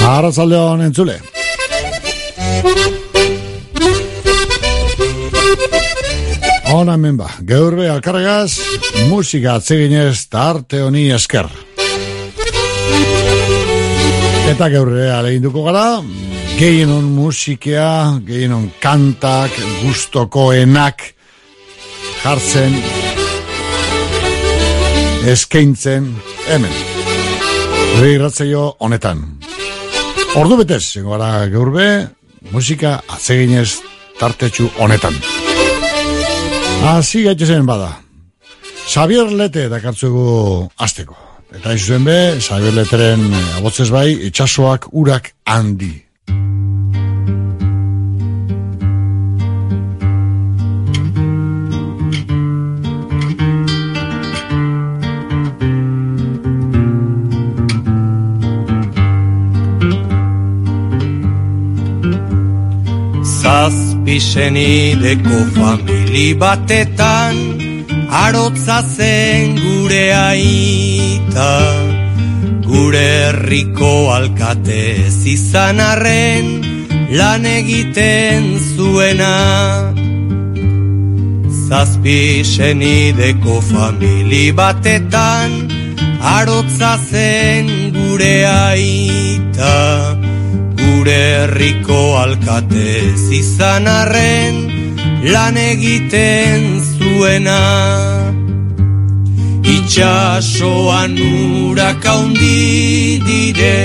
Arratzaldeon 0.05 0.83
entzule. 0.83 1.17
Hona 6.69 6.93
hemen 6.93 7.17
ba, 7.17 7.31
geurbe 7.43 7.89
alkarregaz, 7.89 8.59
musika 9.09 9.55
atzeginez 9.55 10.27
eta 10.27 10.49
arte 10.51 10.85
honi 10.85 11.09
esker. 11.09 11.62
Eta 14.53 14.69
geurre 14.69 15.07
aleginduko 15.11 15.63
gara, 15.65 16.01
gehienon 16.59 17.05
musikea, 17.15 18.19
gehienon 18.27 18.69
kantak, 18.83 19.51
gustokoenak 19.81 21.01
jartzen, 22.23 22.75
eskaintzen, 25.27 26.11
hemen. 26.47 26.75
Gure 27.93 28.29
honetan. 28.79 29.25
Ordu 30.35 30.57
betez, 30.57 30.97
gara 31.05 31.47
geurbe, 31.47 32.07
musika 32.51 33.01
atzeginez 33.07 33.81
tartetxu 34.19 34.69
honetan. 34.77 35.13
Hasi 36.83 37.23
gaitezen 37.23 37.65
bada. 37.65 37.91
Xavier 38.87 39.31
Lete 39.31 39.69
dakartzugu 39.69 40.69
azteko. 40.77 41.32
Eta 41.53 41.69
hain 41.69 41.77
zuzen 41.77 42.03
be, 42.05 42.17
Xavier 42.41 42.73
Leteren 42.73 43.21
eh, 43.29 43.57
abotzez 43.59 43.89
bai, 43.93 44.09
itxasoak 44.29 44.89
urak 44.91 45.33
handi. 45.45 45.93
Zazpisenideko 63.43 65.37
famili 65.53 66.27
batetan 66.41 67.42
Arotza 68.13 68.83
zen 68.95 69.55
gure 69.57 70.03
aita 70.13 71.53
Gure 72.61 73.05
herriko 73.21 74.13
alkate 74.13 74.83
izan 75.31 75.81
arren 75.81 76.51
Lan 77.17 77.45
egiten 77.45 78.45
zuena. 78.75 79.33
Zazpisenideko 81.69 83.57
famili 83.71 84.45
batetan 84.61 85.57
Arotza 86.35 86.93
zen 87.09 87.73
gure 87.97 88.35
aita 88.51 89.73
Gure 90.83 91.19
herriko 91.39 91.99
alkatez 92.21 93.25
izan 93.41 93.89
arren 93.89 94.63
lan 95.23 95.55
egiten 95.57 96.81
zuena 97.13 97.61
Itxasoan 99.75 101.13
urak 101.17 102.05
haundi 102.11 103.21
dire 103.27 103.77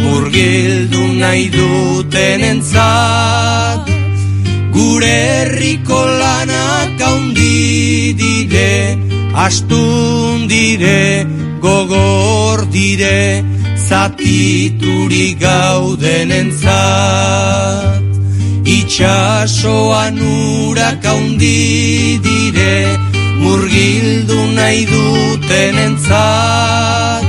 murgildu 0.00 1.02
nahi 1.22 1.46
duten 1.56 2.40
entzat 2.52 3.90
Gure 4.74 5.16
herriko 5.30 6.00
lanak 6.20 7.00
haundi 7.06 8.14
dire 8.22 8.72
astun 9.46 10.46
dire 10.52 11.26
gogor 11.64 12.58
dire 12.76 13.18
zatituri 13.88 15.28
gauden 15.46 16.30
entzat 16.40 18.09
Itxasoan 18.64 20.18
urak 20.20 21.04
haundi 21.04 22.20
dire 22.20 22.98
Murgildu 23.40 24.40
nahi 24.52 24.84
duten 24.84 25.78
entzat 25.86 27.24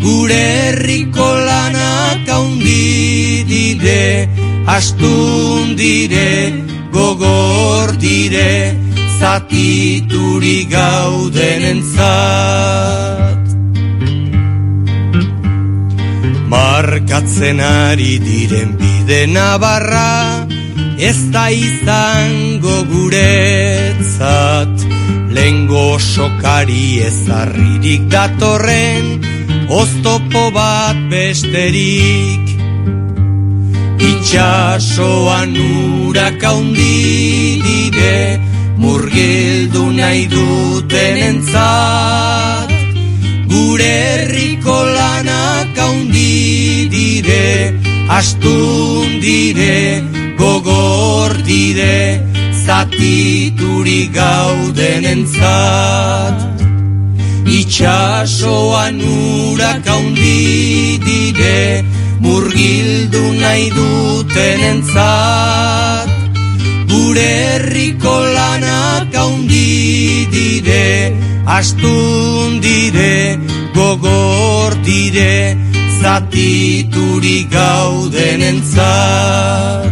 Gure 0.00 0.44
herriko 0.62 1.28
lanak 1.48 2.24
haundi 2.28 3.44
dire 3.44 4.28
Astun 4.66 5.76
dire, 5.76 6.52
gogor 6.90 7.92
dire 8.00 8.74
Zatituri 9.20 10.64
gauden 10.68 11.62
entzat 11.72 13.35
Markatzen 16.46 17.60
ari 17.60 18.18
diren 18.22 18.76
bide 18.78 19.26
nabarra 19.26 20.46
Ez 20.98 21.30
da 21.30 21.50
izango 21.52 22.84
guretzat. 22.88 24.74
Lengo 25.36 25.98
sokari 26.00 27.04
ezarririk 27.04 28.08
datorren 28.08 29.20
Oztopo 29.68 30.50
bat 30.54 30.96
besterik. 31.10 32.44
Itxasoan 34.06 35.52
urak 35.56 36.42
haundi 36.44 37.60
dire 37.64 38.40
Murgildu 38.76 39.84
nahi 39.96 40.26
duten 40.28 41.16
entzat 41.28 42.68
Gure 43.48 43.92
herriko 44.04 44.76
lanak 44.96 45.55
haundi 45.86 46.88
dire 46.90 47.74
Astun 48.18 49.20
dire, 49.20 50.02
gogor 50.38 51.32
dire 51.46 52.20
Zatituri 52.66 54.02
gauden 54.18 55.04
entzat 55.14 56.36
Itxasoan 57.46 58.98
urak 59.00 59.86
haundi 59.86 60.98
dire 61.06 61.86
murgildu 62.20 63.22
nahi 63.40 63.70
duten 63.76 64.60
entzat. 64.72 66.08
Gure 66.90 67.28
herriko 67.42 68.14
lanak 68.36 69.14
haundi 69.14 70.26
dire, 70.34 71.14
astun 71.58 72.60
dire, 72.66 73.38
gogor 73.74 74.74
dire, 74.88 75.56
zatiturik 76.06 77.50
gauden 77.50 78.42
entzat. 78.50 79.90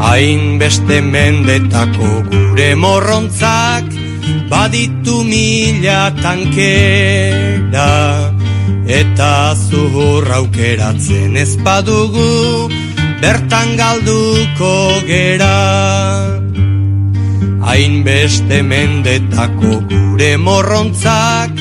Hainbeste 0.00 1.00
mendetako 1.14 2.10
gure 2.28 2.74
morrontzak 2.76 3.89
Baditu 4.50 5.22
mila 5.22 6.10
tankera 6.22 7.90
Eta 9.00 9.54
zuhur 9.54 10.26
aukeratzen 10.38 11.36
ez 11.38 11.54
badugu 11.66 12.66
Bertan 13.22 13.76
galduko 13.78 14.72
gera. 15.06 15.58
Hainbeste 17.68 18.58
mendetako 18.70 19.72
gure 19.92 20.32
morrontzak 20.46 21.54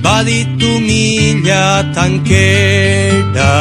Baditu 0.00 0.72
mila 0.86 1.84
tankera 1.92 3.52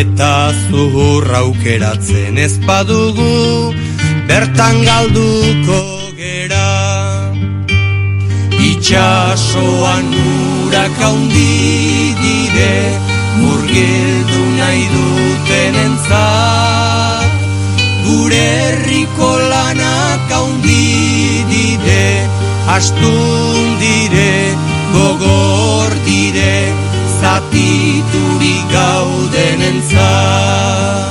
Eta 0.00 0.32
zuhur 0.70 1.28
aukeratzen 1.42 2.40
ez 2.46 2.54
badugu 2.64 3.74
Bertan 4.30 4.80
galduko 4.88 5.80
gera 6.16 6.63
Itxasoan 8.84 10.12
urak 10.12 10.92
haundi 11.00 12.12
dire 12.20 12.74
Murgildu 13.40 14.42
nahi 14.58 14.84
duten 14.92 15.78
entzat 15.84 17.32
Gure 18.04 18.42
herriko 18.60 19.30
lanak 19.52 20.28
haundi 20.28 21.48
dire 21.48 22.28
Astun 22.76 23.80
dire, 23.80 24.52
gogor 24.92 25.96
dire 26.04 26.68
Zatiturik 27.24 28.68
gauden 28.68 29.60
entzat 29.72 31.08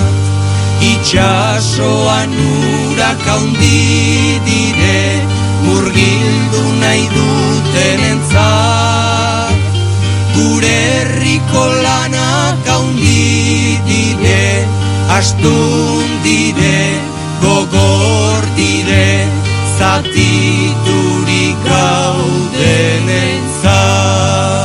Itxasoan 0.93 2.37
urak 2.37 3.29
haundi 3.33 4.37
dire 4.45 5.32
Murgildu 5.65 6.63
nahi 6.81 7.05
duten 7.15 7.99
entzat 8.11 9.57
Gure 10.35 10.73
herriko 10.89 11.63
lanak 11.85 12.67
haundi 12.73 13.77
dire 13.87 14.45
Astun 15.17 16.09
dire, 16.23 16.79
gogor 17.41 18.43
dire 18.57 19.07
Zatiturik 19.77 21.57
gauden 21.69 23.09
entzat 23.19 24.62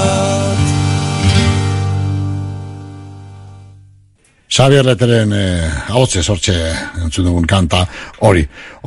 Xabier 4.58 4.82
Leteren 4.82 5.30
eh, 5.38 5.70
ahotze 5.86 6.18
sortxe 6.18 6.54
entzun 7.04 7.28
dugun 7.28 7.44
kanta 7.46 7.84
hori. 8.26 8.40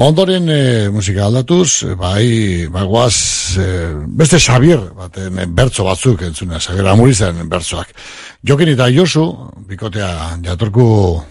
Ondoren 0.04 0.50
eh, 0.52 0.90
musika 0.92 1.24
aldatuz, 1.30 1.86
eh, 1.88 1.94
bai, 1.96 2.68
bagoaz, 2.68 3.56
eh, 3.56 3.94
beste 4.20 4.36
Xabier, 4.44 4.82
baten 4.98 5.40
bertso 5.56 5.86
batzuk 5.88 6.26
entzuna, 6.28 6.60
Xabier 6.60 6.92
Amurizaren 6.92 7.48
bertsoak. 7.48 7.96
Jokin 8.44 8.74
eta 8.74 8.90
Josu, 8.92 9.24
bikotea 9.72 10.12
jatorku 10.44 10.90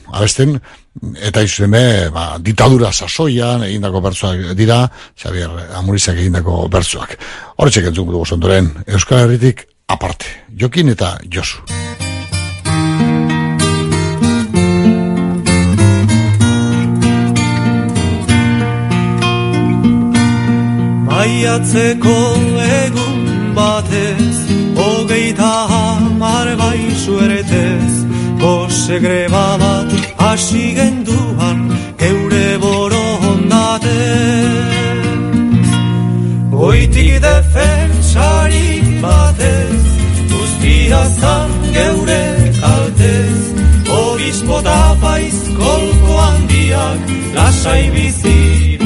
abesten, 0.09 0.57
eta 1.21 1.45
izeme, 1.45 2.09
ba, 2.09 2.39
ditadura 2.41 2.95
sasoian 2.97 3.69
egindako 3.69 4.01
bertsoak 4.09 4.55
dira, 4.57 4.87
Xabier 5.21 5.53
Amurizak 5.83 6.17
egindako 6.17 6.65
bertsoak. 6.73 7.19
Horretxek 7.59 7.93
entzun 7.93 8.09
dugu 8.09 8.25
ondoren, 8.25 8.73
Euskal 8.89 9.27
Herritik 9.27 9.67
aparte. 9.85 10.33
Jokin 10.57 10.97
eta 10.97 11.19
Josu. 11.29 11.90
Maiatzeko 21.21 22.19
egun 22.65 23.19
batez, 23.57 24.37
hogeita 24.79 25.51
hamar 25.73 26.49
baizu 26.61 27.17
eretez, 27.25 27.93
gose 28.43 28.97
greba 29.05 29.43
bat 29.63 29.91
hasi 30.23 30.63
genduan 30.79 31.61
geure 32.03 32.49
borondatez. 32.63 33.93
Goitik 36.57 37.13
defensarik 37.27 38.89
batez, 39.05 39.85
guztia 40.33 41.03
zan 41.21 41.51
geure 41.77 42.25
kaltez, 42.63 43.41
obispo 44.01 44.65
da 44.71 44.83
paiz 45.05 45.39
kolko 45.61 46.21
handiak 46.25 47.01
lasai 47.37 47.85
bizi 47.99 48.80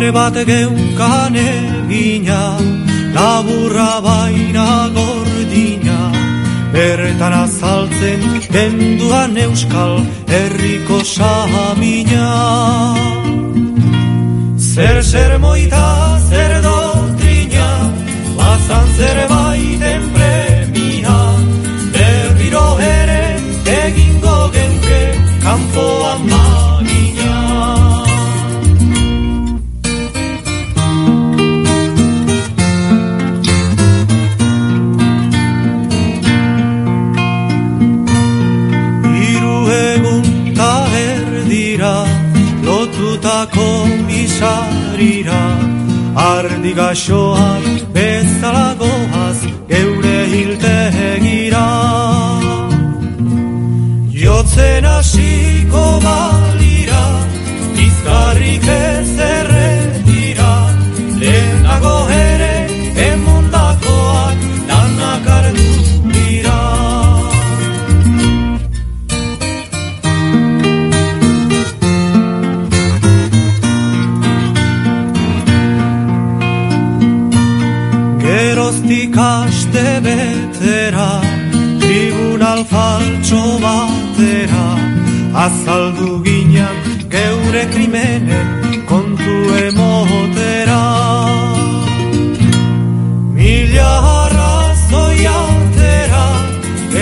Paper 0.00 0.12
bat 0.12 0.36
geukan 0.48 1.34
egina, 1.36 2.56
laburra 3.12 4.00
baina 4.00 4.88
gordina, 4.96 5.98
bertan 6.72 7.34
azaltzen 7.44 8.22
genduan 8.54 9.36
euskal 9.44 10.00
herriko 10.32 11.02
samina. 11.04 12.30
Zer 14.72 15.02
zer 15.02 15.36
moita, 15.44 15.86
zer 16.30 16.52
doktrina, 16.64 17.68
bazan 18.40 18.86
zer 18.96 19.18
baiten 19.34 20.19
gaxoak 46.80 47.64
bezala 47.94 48.68
goaz 48.80 49.38
geure 49.72 50.18
hilte 50.32 50.76
egira. 51.12 51.68
Jotzen 54.22 54.84
azaldu 85.44 86.10
ginak 86.24 86.84
geure 87.14 87.64
krimenen 87.72 88.48
kontu 88.90 89.36
emotera. 89.66 90.82
Mila 93.36 93.92
arrazoi 94.20 95.20
altera, 95.38 96.26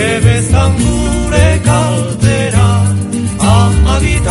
ebezan 0.07 0.71
gure 0.81 1.49
kaltera, 1.67 2.69
amagit 3.57 4.27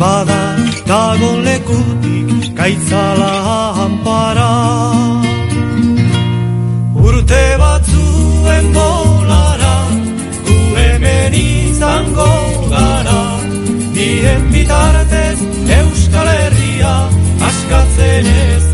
bada 0.00 0.42
dagon 0.90 1.38
lekutik 1.48 2.28
Gaitzala 2.58 3.32
hanpara. 3.78 4.52
Urte 7.06 7.44
batzuen 7.62 8.66
bolara 8.76 9.76
Gu 10.46 10.58
hemen 10.80 11.34
izango 11.42 12.32
gara. 12.72 13.20
Bien 13.94 14.42
bitartez 14.52 15.38
Euskal 15.78 16.28
Herria 16.38 16.96
Askatzen 17.48 18.34
ez 18.46 18.69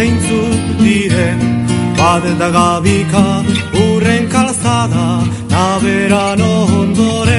zeintzu 0.00 0.42
diren 0.80 1.40
Badeta 1.98 2.48
gabika 2.56 3.24
urren 3.84 4.24
kalzada 4.34 5.08
Naberan 5.52 6.40
ondoren 6.46 7.29